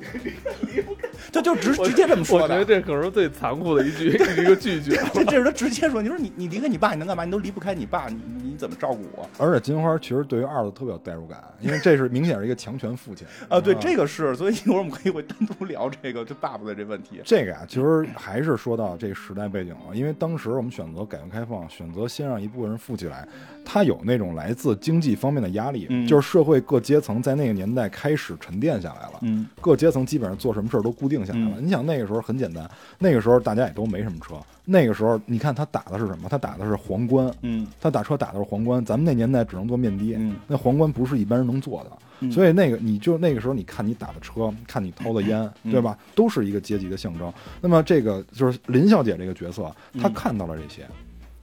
[1.32, 2.64] 他就直直接这么说我觉得。
[2.64, 5.00] 这可能是最残酷的一句一个拒绝。
[5.12, 7.24] 这这是他直接说，你说你你离开你爸，你能干嘛？
[7.24, 13.60] 你都离不开你爸，你你怎么照顾我而且金花其实对于二子特别有代入感，因为这是明显是一个强权父亲啊？
[13.60, 17.20] 对，这个是，所以一会儿我们可以会单独聊这个就爸爸的这问题。
[17.24, 23.26] 这个呀、其实还是说到这个时代背景了，因为当时我们选择改革开放，选择先让一部分人富起来，
[23.64, 29.18] 他有那种来自经济方面的压力，嗯就是社会各阶层在那个年代开始沉淀下来了。
[29.22, 31.54] 嗯各阶层基本上做什么事儿都固定下来了。
[31.58, 32.68] 嗯你想那个时候很简单，
[32.98, 34.34] 那个时候大家也都没什么车。
[34.64, 36.28] 那个时候你看他打的是什么？
[36.28, 38.84] 他打的是皇冠，嗯他打车打的是皇冠。
[38.84, 41.90] 咱们那年代只能坐面的，嗯那皇冠不是一般人能坐的。
[42.20, 45.98] 嗯所以那个你就那个时候，你看你打的车，看你掏的烟，嗯对吧？
[46.14, 47.32] 都是一个阶级的象征。
[47.62, 50.86] 那么这个就是林小姐这个角色，她嗯看到了这些。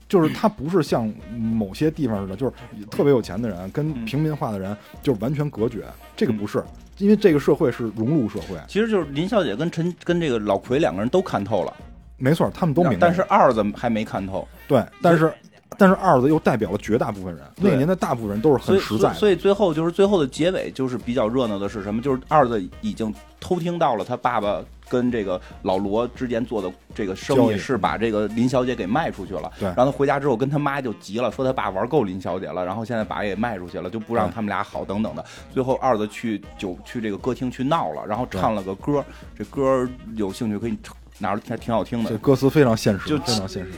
[0.08, 2.52] 就是她不是像某些地方似的，就是
[2.86, 5.84] 特别有钱的人跟嗯平民化的人就是完全隔绝，
[6.16, 6.64] 这个不是，
[6.98, 11.74] 因为这个社会是融入社会，其实就是林小姐跟陈跟这个老奎两个人都看透了，
[12.16, 12.98] 没错，他们都明白。
[13.00, 15.32] 但是二子还没看透，对，但是
[15.78, 19.14] 但是二子又代表了绝大部分人，那年的大部分人都是很实在的。
[19.14, 22.02] 所以最后就是最后的结尾就是比较热闹的是什么？
[22.02, 29.52] 就是二子已经偷听到了他爸爸跟这个老罗之间做的这个生意是把这个林小姐给卖出去了。
[29.60, 35.24] 对然后他回家之后跟他妈就急了，说他爸玩够林小姐了，然后现在把也卖出去了，就不让他们俩好等等的。
[35.54, 39.04] 最后二子去酒去这个歌厅去闹了，然后唱了个歌，
[39.36, 40.76] 这歌有兴趣可以
[41.18, 42.18] 拿着听，挺好听的这。
[42.18, 43.72] 歌词非常现实，就非常现实。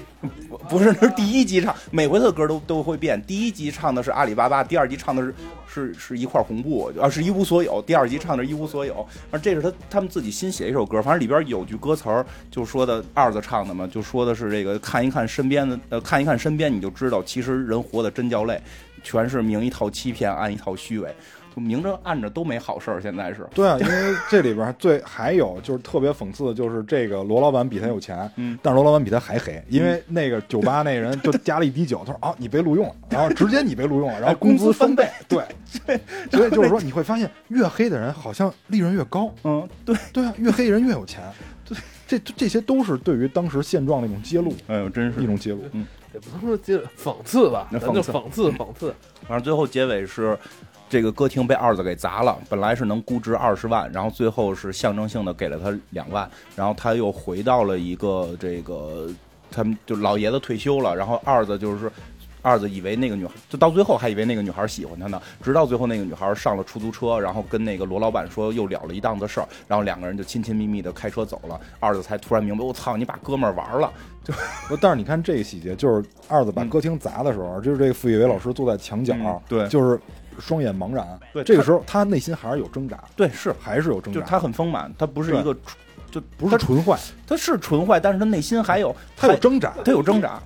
[0.48, 3.20] 不不是，那是第一集唱，每回的歌都都会变。
[3.22, 5.34] 第一集唱的是阿里巴巴，第二集唱的是
[5.66, 7.82] 是是一块红布，啊是一无所有。
[7.82, 18.60] 第二集唱的是一无所有，而这是他他们自己新写一首歌，反正里边有句歌词儿就说的二子唱的嘛，就说的是这个看一看身边的呃看一看身边你就知道，其实人活的真叫累，
[19.02, 21.14] 全是明一套欺骗，暗一套虚伪，
[21.60, 23.00] 就明着暗着都没好事儿。
[23.00, 35.44] 现在是，对啊，因为这里边最还有就是特别讽刺的，就是这个罗老板比他有钱，嗯但是罗老板比他还黑，因为那个酒吧那人就加了一滴酒，他说啊你被录用了，然后直接你被录用了，然后工资翻倍，对
[36.30, 41.22] 所以就是说你会发现越黑的人好像利润越高，嗯，对，对啊，越黑人越有钱，
[41.66, 41.76] 对，
[42.06, 45.60] 这这些都是对于当时现状的一种揭露，哎呦，真是一种揭露。
[45.72, 48.92] 嗯也不能说接讽刺吧，就讽讽刺讽刺。
[49.28, 50.36] 反正最后结尾是，
[50.90, 59.08] 这个歌厅被二子给砸了，本来是能估值二十万，然后最后是象征性的给了他两万，然后他又回到了一个这个，
[59.50, 61.90] 他们就老爷子退休了，然后二子就是。
[62.42, 71.60] 二子以为那个女孩，就到最后还以为那个女孩喜欢他呢，直到最后那个女孩上了出租车，然后跟那个罗老板说又了了一档子事儿，然后两个人就亲亲密密的开车走了。
[71.80, 73.92] 二子才突然明白，我操，你把哥们儿玩了，
[74.24, 74.32] 就
[74.80, 80.00] 但是你看这个细节，就是二子把歌厅砸的时候，就是这个傅艺伟老师坐在墙角，嗯对就是
[80.38, 81.18] 双眼茫然。
[81.32, 84.20] 对这个时候他内心还是有挣扎，对，是，还是有挣扎。
[84.20, 85.56] 就他很丰满，他不是一个，
[86.10, 86.98] 就不是纯坏，
[87.30, 90.42] 他是纯坏，但是他内心还有，他有挣扎，他有挣扎。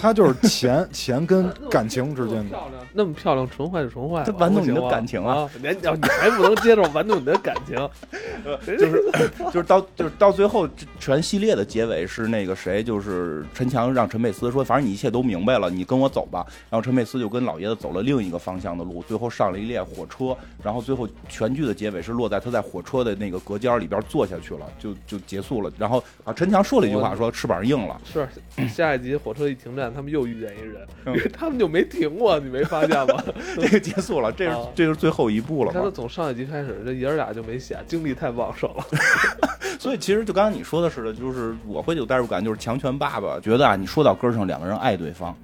[0.00, 2.56] 他就是钱 钱跟感情之间的，
[2.92, 5.50] 那么漂亮，纯坏就纯坏，他玩弄你的感情啊！
[5.60, 7.76] 你 你还不能接受玩弄你的感情，
[8.64, 9.10] 就是
[9.46, 10.68] 就是到就是到最后
[11.00, 16.46] 全系列的结尾是那个谁，就是陈强让陈佩斯说，反正你一切都明白了，你跟我走吧。
[16.70, 25.68] 然后陈佩斯就跟老爷子走了另一个方向的路，最后上了一列火车，然后最后全剧的结尾是落在他在火车的那个隔间里边坐下去了，就就结束了。
[25.78, 28.00] 然后啊，陈强说了一句话，说翅膀硬了。
[28.04, 28.28] 是
[28.68, 29.92] 下一集火车一停站。
[29.94, 33.22] 他们又遇见一人，因为他们就没停过，你没发现吗？
[33.56, 35.72] 这个结束了，这是这是最后一步了。
[35.72, 38.84] 他从上一集开始，这爷儿俩就没闲，精力太旺盛了。
[39.78, 45.36] 所以其实就刚刚你说的似的，就是我会有代入感，就是强权爸爸觉得啊，你说到根上，两个人爱对方，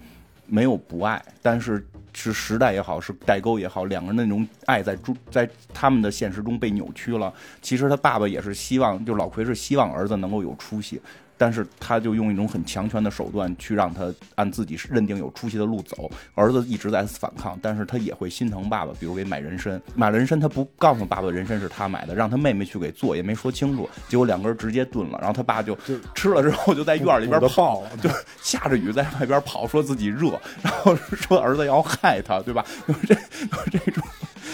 [0.47, 7.32] 没有不爱，但是是时代也好，是代沟也好，两个人那种爱在中在他们的现实中被扭曲了。
[7.60, 11.00] 其实他爸爸也是希望，就老奎是希望儿子能够有出息。
[11.36, 25.77] 但是他就用一种很强权的手段去让他按自己认定有出息的路走，儿子一直在反抗，但是他也会心疼爸爸，比如给买人参，买人参他不告诉爸爸人参是他买的，让他妹妹去给做，也没说清楚，结果两个人直接炖了，然后他爸就
[26.15, 28.09] 吃了之后就在院里边跑， 就
[28.43, 32.65] 下着雨在外边跑，说自己热，然后说儿子要害他，对吧？
[32.86, 34.02] 有 这有这种。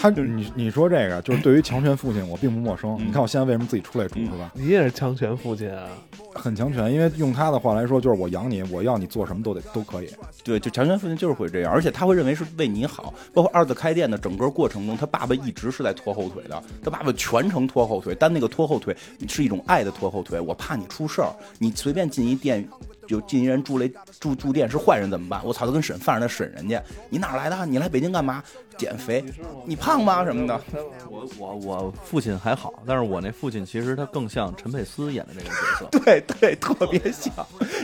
[0.01, 2.97] 他就你你说这个就是对于强权父亲，我并不陌生。
[2.97, 4.51] 你看我现在为什么自己出来住是吧？
[4.55, 5.87] 你也是强权父亲啊，
[6.33, 6.91] 很强权。
[6.91, 10.09] 因为用他的话来说，就是我养你，我要你做什么都得都可以。
[10.43, 13.13] 对，就强权父亲就是会这样，而且他会认为是为你好。
[13.31, 18.97] 包括二次开店的整个过程中，他爸爸一直是在拖后腿的，他爸爸全程拖后腿，但那个拖后腿
[19.27, 20.39] 是一种爱的拖后腿。
[20.39, 21.29] 我怕你出事儿，
[21.59, 22.67] 你随便进一店。
[23.07, 23.85] 就进一人住了
[24.21, 25.41] 住住店是坏人怎么办？
[25.43, 26.81] 我操，他跟审犯人的审人家。
[27.09, 27.65] 你哪来的？
[27.65, 28.41] 你来北京干嘛？
[28.81, 29.23] 减肥？
[29.63, 30.25] 你胖吗？
[30.25, 30.59] 什么的？
[31.07, 35.87] 我我我父亲还好，但是我那父亲其实他更像陈佩斯演的那个角色。
[35.91, 37.31] 对对，特别像，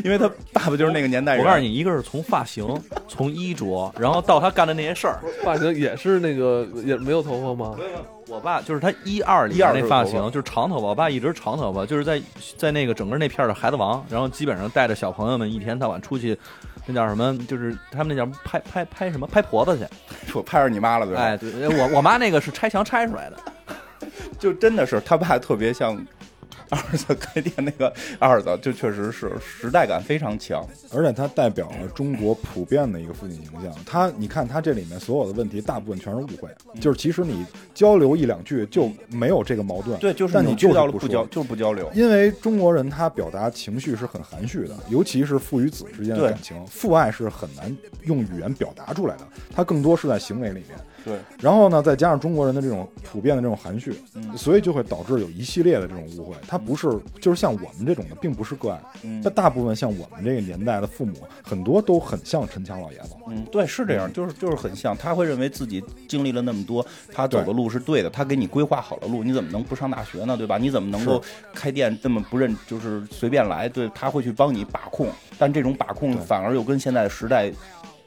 [0.03, 1.45] 因为他爸爸就是那个年代人。
[1.45, 2.65] 我告诉你，一个是从发型，
[3.07, 7.77] 从衣着，然后到他干的那些事儿，发型也是那个也没有头发吗？
[8.27, 10.87] 我爸就是他一二里那发型，就是长头发。
[10.87, 12.19] 我爸一直长头发，就是在
[12.57, 16.37] 在那个整个那片的孩子王，然后基本上带着小朋友们一天到晚出去，
[16.85, 17.37] 那叫什么？
[17.45, 19.27] 就是他们那叫拍拍拍什么？
[19.27, 19.85] 拍婆子去？
[20.33, 21.21] 我拍着你妈了，对吧？
[21.21, 23.37] 哎，对，我我妈那个是拆墙拆出来的，
[24.39, 25.97] 就真的是他爸特别像。
[26.71, 33.73] 二子开店那个二子就确实是时代感非常强，而且他代表了中国普遍的一个父亲形象。
[33.85, 36.49] 他，你看他这里面所有的问题，大部分全是误会，
[36.79, 39.97] 就是其实你交流一两句就没有这个矛盾。
[39.99, 41.89] 对，就是但你就是不交，就是不交流。
[41.93, 50.77] 因为中国人他表达情绪是很含蓄的，尤其是父与子之间的感情，父爱是很难用语言表达出来的，他更多是在行为里面。
[51.05, 53.97] 对，然后呢，再加上中国人的这种普遍的这种含蓄，
[54.35, 56.35] 所以就会导致有一系列的这种误会。
[56.45, 56.89] 他不是，
[57.21, 58.81] 就是像我们这种的，并不是个案。
[59.23, 61.13] 他大部分像我们这个年代的父母，
[61.43, 63.15] 很多都很像陈强老爷子。
[63.27, 64.95] 嗯，对，是这样，就是就是很像。
[64.97, 70.35] 他会认为自己经历了那么多，他走的路是对的，他给你规划好了路，你怎么能不上大学呢？
[70.35, 70.57] 对吧？
[70.57, 71.21] 你怎么能够
[71.53, 73.69] 开店这么不认，就是随便来？
[73.69, 75.07] 对他会去帮你把控，
[75.37, 77.51] 但这种把控反而又跟现在的时代。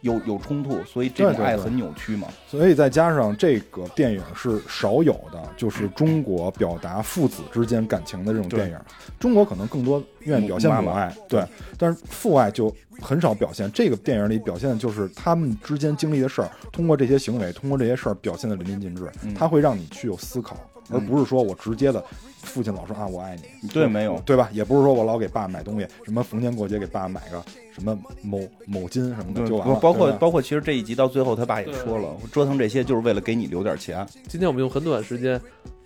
[0.00, 2.28] 有有冲突，所以这个爱很扭曲嘛。
[2.48, 8.78] 所以再加上这个电影是少有的，就是中国表达父子之间感情的这种电影。
[9.18, 11.44] 中国可能更多愿意表现母爱，对，
[11.76, 13.70] 但是父爱就很少表现。
[13.72, 19.10] 这个电影里表现的就是他们之间经历的事儿，通过这些行为，通过这些事儿表现的淋漓尽致。
[19.36, 20.56] 他会让你去有思考，
[20.92, 22.04] 而不是说我直接的。
[22.42, 23.68] 父亲老说啊，我爱你。
[23.68, 24.48] 对，没有，对吧？
[24.50, 29.74] 也不是说我老给爸买东西，什么逢年过节给爸买个什么某某金什么的就完了。
[29.74, 34.06] 包括包括，其实这一集到最后，他爸也说了，折腾这些就是为了给你留点钱。
[34.26, 35.38] 今天我们用很短时间。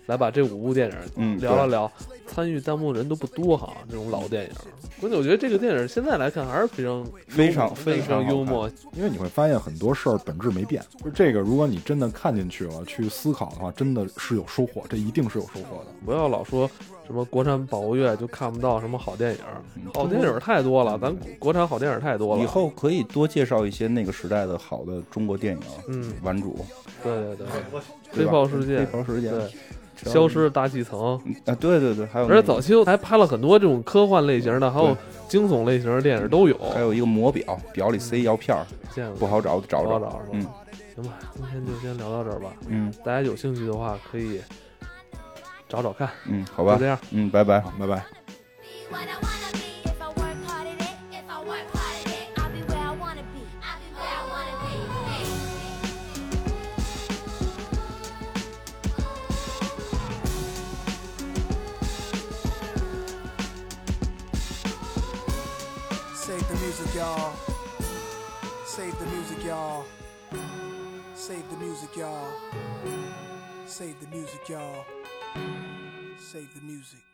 [0.05, 1.91] 来把这五部电影嗯聊了聊，
[2.27, 4.49] 参与弹幕的人都不多哈，这种老电影。
[5.01, 10.83] 关键我觉得这个电影现在来看还是非常非常非常幽默，因为你会发现很多事儿本质没变。
[11.03, 15.87] 就这个，如果你真的看进去了，去思考的话，真的是有收获，这一定是有收获的。
[16.05, 16.69] 不要老说
[17.05, 19.39] 什么国产保护月就看不到什么好电影，
[19.93, 22.41] 好电影太多了，咱国产好电影太多了。
[22.41, 25.61] 以后可以多介绍一些那个时代的好的中国电影。
[25.89, 26.65] 嗯，顽主，
[27.03, 27.47] 对对对，
[28.11, 29.49] 飞豹世界，飞炮世界，对。
[30.03, 31.15] 消失的大气层
[31.45, 34.95] 啊，对对对，还有，而且早期还拍了很多这种科幻类型的，还有
[35.27, 36.57] 惊悚类型的电影都有。
[36.73, 38.65] 还有一个魔表，表里塞药片儿，
[39.19, 40.41] 不好找，找找找，嗯，
[40.95, 42.51] 行吧，今天就先聊到这儿吧。
[42.67, 44.41] 嗯，大家有兴趣的话可以
[45.67, 46.09] 找找看。
[46.27, 49.44] 嗯，好吧，就这样，嗯，拜拜，好，拜拜。
[67.05, 67.33] Y'all.
[68.65, 69.85] Save the music, y'all.
[71.13, 72.31] Save the music, y'all.
[73.65, 74.85] Save the music, y'all.
[76.17, 77.04] Save the music.